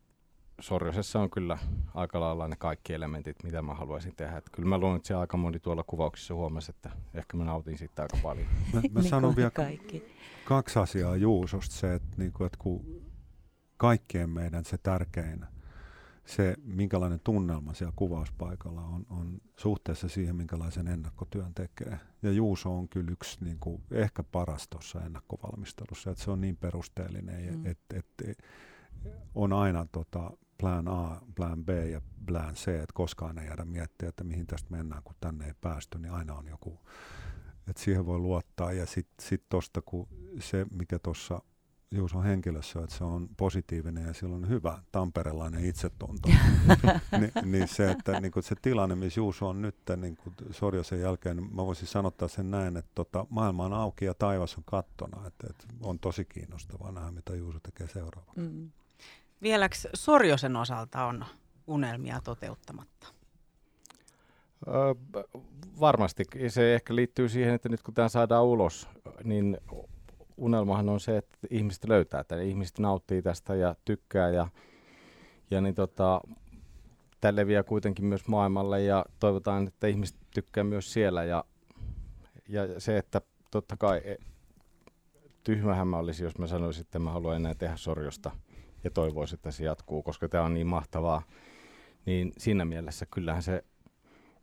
Sorjosessa 0.59 1.19
on 1.19 1.29
kyllä 1.29 1.57
aika 1.93 2.19
lailla 2.19 2.47
ne 2.47 2.55
kaikki 2.55 2.93
elementit, 2.93 3.43
mitä 3.43 3.61
mä 3.61 3.73
haluaisin 3.73 4.15
tehdä. 4.15 4.37
Että 4.37 4.51
kyllä 4.53 4.69
mä 4.69 4.77
luulen, 4.77 4.95
että 4.95 5.07
se 5.07 5.13
aika 5.13 5.37
moni 5.37 5.59
tuolla 5.59 5.83
kuvauksissa 5.83 6.33
huomasi, 6.33 6.71
että 6.71 6.91
ehkä 7.13 7.37
mä 7.37 7.43
nautin 7.43 7.77
siitä 7.77 8.01
aika 8.01 8.17
paljon. 8.23 8.47
Mä, 8.73 8.81
mä 8.91 8.99
niin 9.01 9.09
sanon 9.09 9.35
vielä 9.35 9.51
kaikki. 9.51 10.03
kaksi 10.45 10.79
asiaa 10.79 11.15
Juusosta. 11.15 11.75
Se, 11.75 11.93
että, 11.93 12.17
niin 12.17 12.31
kuin, 12.33 12.45
että 12.45 12.57
kun 12.61 13.01
kaikkien 13.77 14.29
meidän 14.29 14.65
se 14.65 14.77
tärkein, 14.77 15.45
se 16.25 16.55
minkälainen 16.63 17.19
tunnelma 17.23 17.73
siellä 17.73 17.93
kuvauspaikalla 17.95 18.81
on, 18.81 19.05
on 19.09 19.41
suhteessa 19.57 20.09
siihen, 20.09 20.35
minkälaisen 20.35 20.87
ennakkotyön 20.87 21.53
tekee. 21.53 21.99
Ja 22.21 22.31
Juuso 22.31 22.77
on 22.77 22.89
kyllä 22.89 23.11
yksi 23.11 23.37
niin 23.45 23.57
kuin, 23.59 23.83
ehkä 23.91 24.23
paras 24.23 24.67
tuossa 24.67 25.01
ennakkovalmistelussa, 25.01 26.11
että 26.11 26.23
se 26.23 26.31
on 26.31 26.41
niin 26.41 26.57
perusteellinen, 26.57 27.55
mm. 27.55 27.65
että 27.65 27.97
et, 27.97 28.29
et, 28.29 28.43
on 29.35 29.53
aina 29.53 29.85
tota, 29.91 30.31
plan 30.57 30.87
A, 30.87 31.21
plan 31.35 31.65
B 31.65 31.69
ja 31.69 32.01
plan 32.25 32.53
C, 32.53 32.67
että 32.67 32.93
koskaan 32.93 33.37
ei 33.37 33.47
jäädä 33.47 33.65
miettiä, 33.65 34.09
että 34.09 34.23
mihin 34.23 34.47
tästä 34.47 34.67
mennään, 34.71 35.03
kun 35.03 35.15
tänne 35.19 35.45
ei 35.45 35.53
päästy, 35.61 35.99
niin 35.99 36.11
aina 36.11 36.33
on 36.33 36.47
joku, 36.47 36.79
että 37.67 37.81
siihen 37.81 38.05
voi 38.05 38.19
luottaa. 38.19 38.71
Ja 38.71 38.85
sitten 38.85 39.25
sit 39.27 39.43
tuosta, 39.49 39.81
kun 39.81 40.07
se, 40.39 40.65
mikä 40.71 40.99
tuossa 40.99 41.41
Juuson 41.91 42.23
henkilössä, 42.23 42.79
että 42.83 42.95
se 42.95 43.03
on 43.03 43.29
positiivinen 43.37 44.07
ja 44.07 44.13
sillä 44.13 44.35
on 44.35 44.49
hyvä 44.49 44.79
tamperelainen 44.91 45.65
itsetunto, 45.65 46.29
Ni, 47.19 47.31
niin 47.51 47.67
se, 47.67 47.91
että 47.91 48.19
niin 48.19 48.31
se 48.39 48.55
tilanne, 48.61 48.95
missä 48.95 49.19
Juuso 49.19 49.49
on 49.49 49.61
nyt 49.61 49.75
niin 49.97 50.17
Sorjosen 50.51 51.01
jälkeen, 51.01 51.37
niin 51.37 51.55
mä 51.55 51.65
voisin 51.65 51.87
sanottaa 51.87 52.27
sen 52.27 52.51
näin, 52.51 52.77
että 52.77 52.91
tota, 52.95 53.25
maailma 53.29 53.65
on 53.65 53.73
auki 53.73 54.05
ja 54.05 54.13
taivas 54.13 54.57
on 54.57 54.63
kattona, 54.65 55.27
että, 55.27 55.47
että 55.49 55.65
on 55.81 55.99
tosi 55.99 56.25
kiinnostavaa 56.25 56.91
nähdä, 56.91 57.11
mitä 57.11 57.35
Juuso 57.35 57.59
tekee 57.59 57.87
seuraavaksi. 57.87 58.41
Mm. 58.41 58.71
Vieläks 59.45 59.87
Sorjosen 59.93 60.55
osalta 60.55 61.05
on 61.05 61.25
unelmia 61.67 62.21
toteuttamatta? 62.23 63.07
Öö, 64.67 64.93
varmasti. 65.79 66.23
Se 66.47 66.75
ehkä 66.75 66.95
liittyy 66.95 67.29
siihen, 67.29 67.53
että 67.53 67.69
nyt 67.69 67.83
kun 67.83 67.93
tämä 67.93 68.09
saadaan 68.09 68.45
ulos, 68.45 68.87
niin 69.23 69.57
unelmahan 70.37 70.89
on 70.89 70.99
se, 70.99 71.17
että 71.17 71.37
ihmiset 71.49 71.87
löytää 71.87 72.23
tämän. 72.23 72.45
Ihmiset 72.45 72.79
nauttii 72.79 73.21
tästä 73.21 73.55
ja 73.55 73.75
tykkää 73.85 74.29
ja, 74.29 74.47
ja 75.51 75.61
niin 75.61 75.75
tota, 75.75 76.21
tämä 77.21 77.35
leviää 77.35 77.63
kuitenkin 77.63 78.05
myös 78.05 78.27
maailmalle 78.27 78.83
ja 78.83 79.05
toivotaan, 79.19 79.67
että 79.67 79.87
ihmiset 79.87 80.17
tykkää 80.33 80.63
myös 80.63 80.93
siellä 80.93 81.23
ja, 81.23 81.43
ja 82.49 82.79
se, 82.79 82.97
että 82.97 83.21
totta 83.51 83.77
kai 83.77 84.01
e, 84.03 84.15
tyhmähän 85.43 85.87
mä 85.87 85.97
olisi, 85.97 86.23
jos 86.23 86.37
mä 86.37 86.47
sanoisin, 86.47 86.81
että 86.81 86.99
mä 86.99 87.11
haluan 87.11 87.35
enää 87.35 87.53
tehdä 87.55 87.77
sorjosta– 87.77 88.31
ja 88.85 88.91
toivoisin, 88.91 89.35
että 89.35 89.51
se 89.51 89.63
jatkuu, 89.63 90.03
koska 90.03 90.29
tämä 90.29 90.43
on 90.43 90.53
niin 90.53 90.67
mahtavaa. 90.67 91.21
Niin 92.05 92.33
siinä 92.37 92.65
mielessä 92.65 93.05
kyllähän 93.05 93.43
se 93.43 93.63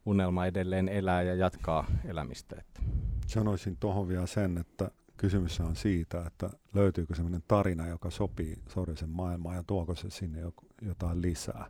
unelma 0.07 0.47
edelleen 0.47 0.89
elää 0.89 1.23
ja 1.23 1.35
jatkaa 1.35 1.87
elämistä. 2.05 2.57
Että. 2.59 2.83
Sanoisin 3.27 3.77
tuohon 3.77 4.09
vielä 4.09 4.27
sen, 4.27 4.59
että 4.59 4.91
kysymys 5.17 5.61
on 5.61 5.77
siitä, 5.77 6.25
että 6.27 6.51
löytyykö 6.75 7.15
sellainen 7.15 7.45
tarina, 7.49 7.87
joka 7.87 8.11
sopii 8.11 8.57
Sorjosen 8.69 9.11
maailmaan 9.11 9.57
ja 9.57 9.65
tuoko 9.67 9.95
se 9.95 10.11
sinne 10.11 10.41
jotain 10.83 11.23
lisää. 11.23 11.67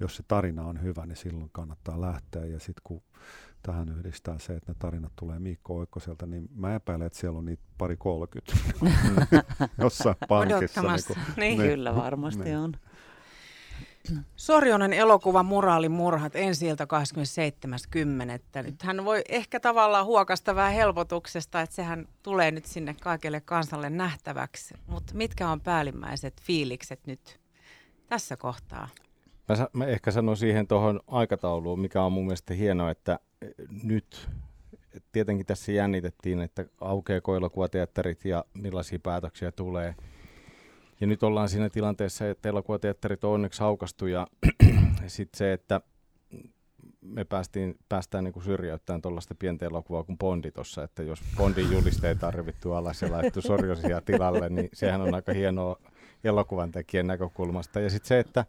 Jos 0.00 0.16
se 0.16 0.22
tarina 0.28 0.62
on 0.62 0.82
hyvä, 0.82 1.06
niin 1.06 1.16
silloin 1.16 1.50
kannattaa 1.52 2.00
lähteä 2.00 2.44
ja 2.44 2.58
sitten 2.58 2.82
kun 2.84 3.02
tähän 3.62 3.88
yhdistää 3.88 4.38
se, 4.38 4.52
että 4.52 4.72
ne 4.72 4.76
tarinat 4.78 5.12
tulee 5.16 5.38
Miikko 5.38 5.76
Oikkoselta, 5.76 6.26
niin 6.26 6.48
mä 6.54 6.74
epäilen, 6.74 7.06
että 7.06 7.18
siellä 7.18 7.38
on 7.38 7.44
niitä 7.44 7.62
pari 7.78 7.96
kolkyt 7.96 8.54
jossain 9.78 10.16
pankissa. 10.28 10.82
Niin, 10.82 11.00
kuin, 11.06 11.16
niin. 11.36 11.58
niin. 11.58 11.70
Kyllä 11.70 11.96
varmasti 11.96 12.44
niin. 12.44 12.56
on. 12.56 12.74
Sorjonen 14.36 14.92
elokuva 14.92 15.42
Murhat 15.42 16.36
ensi 16.36 16.66
ilta 16.66 16.86
27.10. 18.56 18.62
Nyt 18.62 18.82
hän 18.82 19.04
voi 19.04 19.22
ehkä 19.28 19.60
tavallaan 19.60 20.06
huokasta 20.06 20.54
vähän 20.54 20.72
helpotuksesta, 20.72 21.60
että 21.60 21.76
sehän 21.76 22.08
tulee 22.22 22.50
nyt 22.50 22.64
sinne 22.64 22.94
kaikille 23.02 23.40
kansalle 23.40 23.90
nähtäväksi. 23.90 24.74
Mutta 24.86 25.14
mitkä 25.14 25.48
on 25.48 25.60
päällimmäiset 25.60 26.40
fiilikset 26.42 27.06
nyt 27.06 27.40
tässä 28.06 28.36
kohtaa? 28.36 28.88
Mä, 29.48 29.68
mä 29.72 29.86
ehkä 29.86 30.10
sanon 30.10 30.36
siihen 30.36 30.66
tuohon 30.66 31.00
aikatauluun, 31.06 31.80
mikä 31.80 32.02
on 32.02 32.12
mun 32.12 32.24
mielestä 32.24 32.54
hienoa, 32.54 32.90
että 32.90 33.18
nyt 33.82 34.28
tietenkin 35.12 35.46
tässä 35.46 35.72
jännitettiin, 35.72 36.40
että 36.40 36.64
aukeako 36.80 37.36
elokuvateatterit 37.36 38.24
ja 38.24 38.44
millaisia 38.54 38.98
päätöksiä 38.98 39.52
tulee. 39.52 39.94
Ja 41.00 41.06
nyt 41.06 41.22
ollaan 41.22 41.48
siinä 41.48 41.70
tilanteessa, 41.70 42.30
että 42.30 42.48
elokuvateatterit 42.48 43.24
on 43.24 43.32
onneksi 43.32 43.62
aukastu 43.62 44.06
ja 44.06 44.26
sitten 45.06 45.38
se, 45.38 45.52
että 45.52 45.80
me 47.00 47.24
päästiin, 47.24 47.78
päästään 47.88 48.24
niin 48.24 48.42
syrjäyttämään 48.42 49.02
tuollaista 49.02 49.34
pientä 49.34 49.66
elokuvaa 49.66 50.04
kuin 50.04 50.18
Bondi 50.18 50.50
tuossa, 50.50 50.84
että 50.84 51.02
jos 51.02 51.22
Bondin 51.36 51.72
julisteet 51.72 52.18
tarvittu 52.18 52.72
alas 52.72 53.02
ja 53.02 53.10
laittu 53.10 53.42
sorjosia 53.42 54.00
tilalle, 54.00 54.48
niin 54.48 54.68
sehän 54.72 55.00
on 55.00 55.14
aika 55.14 55.32
hienoa 55.32 55.76
elokuvan 56.24 56.72
tekijän 56.72 57.06
näkökulmasta. 57.06 57.80
Ja 57.80 57.90
sitten 57.90 58.08
se, 58.08 58.18
että 58.18 58.44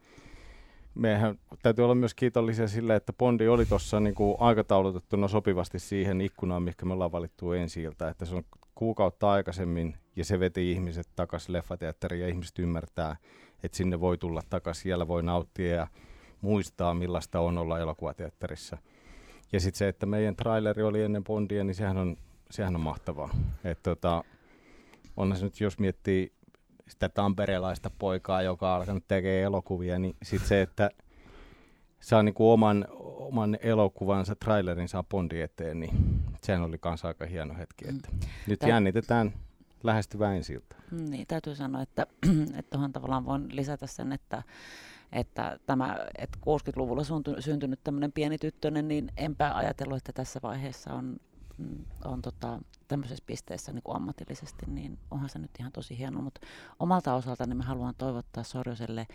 meidän 0.95 1.39
täytyy 1.63 1.83
olla 1.83 1.95
myös 1.95 2.13
kiitollisia 2.13 2.67
sille, 2.67 2.95
että 2.95 3.13
Bondi 3.13 3.47
oli 3.47 3.65
tuossa 3.65 3.99
niin 3.99 4.15
aikataulutettuna 4.39 5.27
sopivasti 5.27 5.79
siihen 5.79 6.21
ikkunaan, 6.21 6.63
mikä 6.63 6.85
me 6.85 6.93
ollaan 6.93 7.11
valittu 7.11 7.51
ensi 7.51 7.85
että 7.85 8.25
se 8.25 8.35
on 8.35 8.43
kuukautta 8.75 9.31
aikaisemmin 9.31 9.97
ja 10.15 10.25
se 10.25 10.39
veti 10.39 10.71
ihmiset 10.71 11.07
takaisin 11.15 11.53
leffateatteriin 11.53 12.21
ja 12.21 12.27
ihmiset 12.27 12.59
ymmärtää, 12.59 13.15
että 13.63 13.77
sinne 13.77 13.99
voi 13.99 14.17
tulla 14.17 14.41
takaisin, 14.49 14.83
siellä 14.83 15.07
voi 15.07 15.23
nauttia 15.23 15.75
ja 15.75 15.87
muistaa, 16.41 16.93
millaista 16.93 17.39
on 17.39 17.57
olla 17.57 17.79
elokuvateatterissa. 17.79 18.77
Ja 19.53 19.59
sitten 19.59 19.77
se, 19.77 19.87
että 19.87 20.05
meidän 20.05 20.35
traileri 20.35 20.83
oli 20.83 21.01
ennen 21.01 21.23
Bondia, 21.23 21.63
niin 21.63 21.75
sehän 21.75 21.97
on, 21.97 22.17
sehän 22.51 22.75
on 22.75 22.81
mahtavaa. 22.81 23.29
Että 23.63 23.89
tota, 23.89 24.23
onhan 25.17 25.37
se 25.37 25.45
nyt, 25.45 25.61
jos 25.61 25.79
miettii 25.79 26.33
sitä 26.91 27.09
tamperelaista 27.09 27.91
poikaa, 27.99 28.41
joka 28.41 28.69
on 28.73 28.81
alkanut 28.81 29.07
tekemään 29.07 29.43
elokuvia, 29.43 29.99
niin 29.99 30.15
sitten 30.23 30.49
se, 30.49 30.61
että 30.61 30.89
saa 31.99 32.23
niinku 32.23 32.51
oman, 32.51 32.85
oman 32.99 33.57
elokuvansa, 33.61 34.35
trailerin 34.35 34.87
saa 34.87 35.03
Bondi 35.03 35.41
eteen, 35.41 35.79
niin 35.79 36.21
sehän 36.43 36.63
oli 36.63 36.77
kanssa 36.77 37.07
aika 37.07 37.25
hieno 37.25 37.53
hetki. 37.57 37.85
Että 37.89 38.09
mm. 38.11 38.19
Nyt 38.47 38.59
Tää... 38.59 38.69
jännitetään 38.69 39.33
lähestyvää 39.83 40.35
ensi 40.35 40.63
Niin, 40.91 41.27
täytyy 41.27 41.55
sanoa, 41.55 41.81
että 41.81 42.07
tuohon 42.71 42.93
tavallaan 42.93 43.25
voin 43.25 43.55
lisätä 43.55 43.87
sen, 43.87 44.11
että 44.11 44.43
että 45.11 45.59
tämä, 45.65 45.97
että 46.17 46.37
60-luvulla 46.41 47.03
syntynyt 47.39 47.79
tämmöinen 47.83 48.11
pieni 48.11 48.37
tyttönen, 48.37 48.87
niin 48.87 49.11
enpä 49.17 49.55
ajatellut, 49.55 49.97
että 49.97 50.13
tässä 50.13 50.39
vaiheessa 50.43 50.93
on 50.93 51.17
on 52.05 52.21
tota, 52.21 52.59
tämmöisessä 52.87 53.23
pisteessä 53.27 53.71
niin 53.71 53.83
kuin 53.83 53.95
ammatillisesti, 53.95 54.65
niin 54.67 54.99
onhan 55.11 55.29
se 55.29 55.39
nyt 55.39 55.51
ihan 55.59 55.71
tosi 55.71 55.97
hieno. 55.97 56.21
Mutta 56.21 56.41
omalta 56.79 57.13
osalta 57.13 57.45
niin 57.45 57.57
mä 57.57 57.63
haluan 57.63 57.95
toivottaa 57.97 58.43
Sorjoselle 58.43 59.07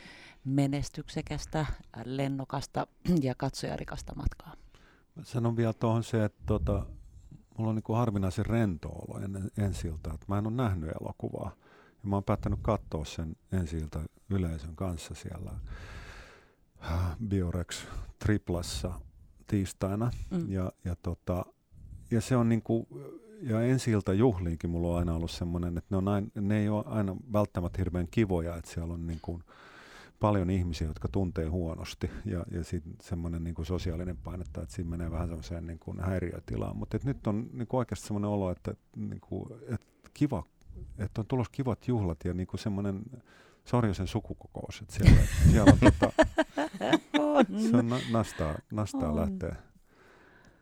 menestyksekästä, 0.45 1.67
lennokasta 2.05 2.87
ja 3.23 3.35
katsojarikasta 3.35 4.15
matkaa. 4.15 4.55
Mä 5.15 5.25
sanon 5.25 5.57
vielä 5.57 5.73
tuohon 5.73 6.05
se, 6.05 6.25
että 6.25 6.43
tota, 6.47 6.87
mulla 7.59 7.71
on 7.71 7.75
niin 7.75 7.83
kuin 7.83 7.97
harvinaisen 7.97 8.47
rento 8.47 8.89
olo 8.89 9.25
ennen 9.25 9.51
ensiltä, 9.59 10.11
että 10.15 10.27
mä 10.29 10.39
en 10.39 10.47
ole 10.47 10.55
nähnyt 10.55 10.91
elokuvaa. 11.01 11.53
Ja 12.03 12.09
mä 12.09 12.17
oon 12.17 12.25
päättänyt 12.25 12.59
katsoa 12.63 13.05
sen 13.05 13.37
ensiltä 13.53 14.01
yleisön 14.31 14.77
kanssa 14.77 15.15
siellä 15.15 15.51
äh, 16.85 17.17
Biorex 17.29 17.87
Triplassa 18.19 19.01
tiistaina. 19.47 20.11
Mm. 20.31 20.51
Ja, 20.53 20.73
ja 20.85 20.97
tota, 21.03 21.45
ja 22.11 22.21
se 22.21 22.37
on 22.37 22.49
niin 22.49 22.63
kuin, 22.63 22.87
ja 23.43 23.63
ensi 23.63 23.91
juhliinkin 24.17 24.71
mulla 24.71 24.89
on 24.89 24.99
aina 24.99 25.15
ollut 25.15 25.31
semmoinen, 25.31 25.79
että 25.79 25.89
ne, 25.91 25.97
on 25.97 26.09
aina, 26.09 26.29
ne 26.35 26.59
ei 26.59 26.69
ole 26.69 26.85
aina 26.87 27.17
välttämättä 27.33 27.79
hirveän 27.79 28.09
kivoja, 28.11 28.57
että 28.57 28.71
siellä 28.71 28.95
on 28.95 29.07
niin 29.07 29.19
kuin 29.23 29.43
paljon 30.21 30.51
ihmisiä, 30.51 30.87
jotka 30.87 31.09
tuntee 31.09 31.47
huonosti 31.47 32.11
ja, 32.25 32.45
ja 32.51 32.65
sitten 32.65 32.97
semmoinen 33.03 33.45
niin 33.45 33.55
kuin 33.55 33.67
sosiaalinen 33.67 34.17
painetta, 34.17 34.63
että 34.63 34.75
siinä 34.75 34.91
menee 34.91 35.11
vähän 35.11 35.29
semmoiseen 35.29 35.67
niin 35.67 35.79
kuin 35.79 36.01
häiriötilaan. 36.01 36.77
Mutta 36.77 36.99
nyt 37.05 37.27
on 37.27 37.49
niin 37.53 37.67
kuin 37.67 37.79
oikeasti 37.79 38.07
semmoinen 38.07 38.31
olo, 38.31 38.51
että, 38.51 38.75
niin 38.97 39.21
kuin, 39.21 39.53
että 39.63 39.87
kiva, 40.15 40.45
että 40.99 41.21
on 41.21 41.27
tulossa 41.27 41.53
kivat 41.53 41.89
juhlat 41.89 42.19
ja 42.25 42.35
niin 42.35 42.47
kuin 42.47 42.61
semmoinen 42.61 43.03
Sorjosen 43.65 44.07
sukukokous, 44.07 44.81
että 44.81 44.95
siellä, 44.95 45.21
siellä 45.51 45.73
on, 45.73 45.79
tota, 45.79 46.13
on. 47.19 47.47
se 47.71 47.77
on 47.77 47.91
nastaa, 48.11 48.55
nastaa 48.71 49.17
lähtee. 49.17 49.57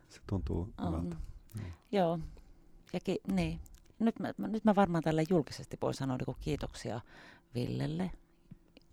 Se 0.08 0.20
tuntuu 0.26 0.72
on. 0.78 0.86
hyvältä. 0.86 1.16
Joo. 1.92 2.18
Ja 2.92 3.00
ki- 3.00 3.20
niin. 3.32 3.60
Nyt 3.98 4.18
mä, 4.18 4.32
mä- 4.38 4.48
nyt 4.48 4.64
mä 4.64 4.74
varmaan 4.74 5.04
tälle 5.04 5.24
julkisesti 5.30 5.76
voin 5.82 5.94
sanoa 5.94 6.16
niin 6.16 6.36
kiitoksia 6.40 7.00
Villelle 7.54 8.10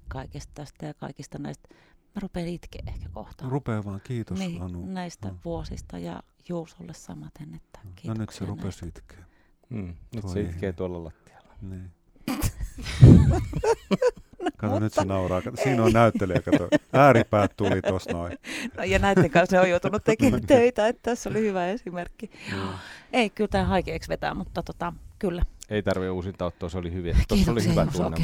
kaikesta 0.08 0.52
tästä 0.54 0.86
ja 0.86 0.94
kaikista 0.94 1.38
näistä. 1.38 1.70
Mä 2.16 2.20
rupean 2.22 2.48
itkeä 2.48 2.82
ehkä 2.88 3.10
kohta. 3.10 3.46
Rupee 3.50 3.86
vaan, 3.86 4.02
kiitos 4.04 4.40
niin, 4.40 4.62
Anu. 4.62 4.86
näistä 4.86 5.28
No. 5.28 5.38
vuosista 5.46 5.98
ja 5.98 6.24
Juusolle 6.50 6.94
samaten, 6.94 7.54
että 7.54 7.80
No 7.84 7.92
kiitoksia 7.96 8.14
nyt 8.22 8.30
se 8.30 8.46
rupesi 8.46 8.88
itkeä. 8.88 9.26
Mm. 9.70 9.96
Nyt 10.16 10.28
se 10.28 10.42
itkee 10.42 10.74
tuolla 10.74 11.04
lattialla. 11.04 11.54
Niin. 11.62 11.92
Kato, 14.58 14.80
nyt 14.80 14.94
se 14.94 15.06
nauraa. 15.06 15.42
Kato, 15.42 15.58
siinä 15.64 15.84
on 15.84 15.94
näyttelijä, 15.94 16.42
kato. 16.42 16.68
Ääripäät 16.94 17.52
tuli 17.58 17.82
tossa 17.82 18.12
noin. 18.12 18.38
No, 18.78 18.84
ja 18.84 19.00
näiden 19.00 19.32
kanssa 19.32 19.62
on 19.62 19.70
joutunut 19.70 20.04
tekemään 20.04 20.42
töitä, 20.48 20.88
että 20.88 21.02
tässä 21.04 21.30
oli 21.30 21.42
hyvä 21.42 21.68
esimerkki. 21.68 22.32
Niin. 22.52 22.70
Ei, 23.14 23.30
kyllä 23.30 23.48
tämä 23.48 23.66
haikeaksi 23.66 24.10
vetää, 24.10 24.34
mutta 24.34 24.64
tota, 24.64 24.94
kyllä. 25.20 25.44
Ei 25.70 25.84
tarvi 25.84 26.10
uusinta 26.10 26.46
ottaa, 26.46 26.70
se 26.70 26.78
oli 26.78 26.94
hyvin. 26.94 27.18
Tuossa 27.28 27.52
oli 27.52 27.68
hyvä 27.68 27.86
tunne. 27.86 28.18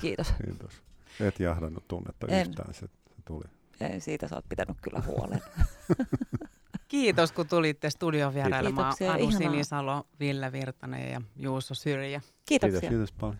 Kiitos. 0.00 0.34
Kiitos. 0.44 0.82
Et 1.20 1.40
jahdannut 1.40 1.88
tunnetta 1.88 2.26
En. 2.26 2.48
yhtään, 2.48 2.74
se, 2.74 2.80
se 2.80 3.22
tuli. 3.24 3.44
Ei, 3.80 4.00
Siitä 4.00 4.28
sä 4.28 4.34
oot 4.34 4.48
pitänyt 4.48 4.76
kyllä 4.82 5.02
huolen. 5.06 5.42
Kiitos, 6.88 7.32
kun 7.32 7.46
tulitte 7.48 7.90
studion 7.90 8.34
vierailemaan. 8.34 8.94
Anu 9.08 9.18
ihanaa. 9.18 9.38
Sinisalo, 9.38 10.06
Ville 10.20 10.52
Virtanen 10.52 11.12
ja 11.12 11.20
Juuso 11.36 11.74
Syrjä. 11.74 12.20
Kiitoksia. 12.48 12.80
Kiitos 12.90 13.12
paljon. 13.12 13.36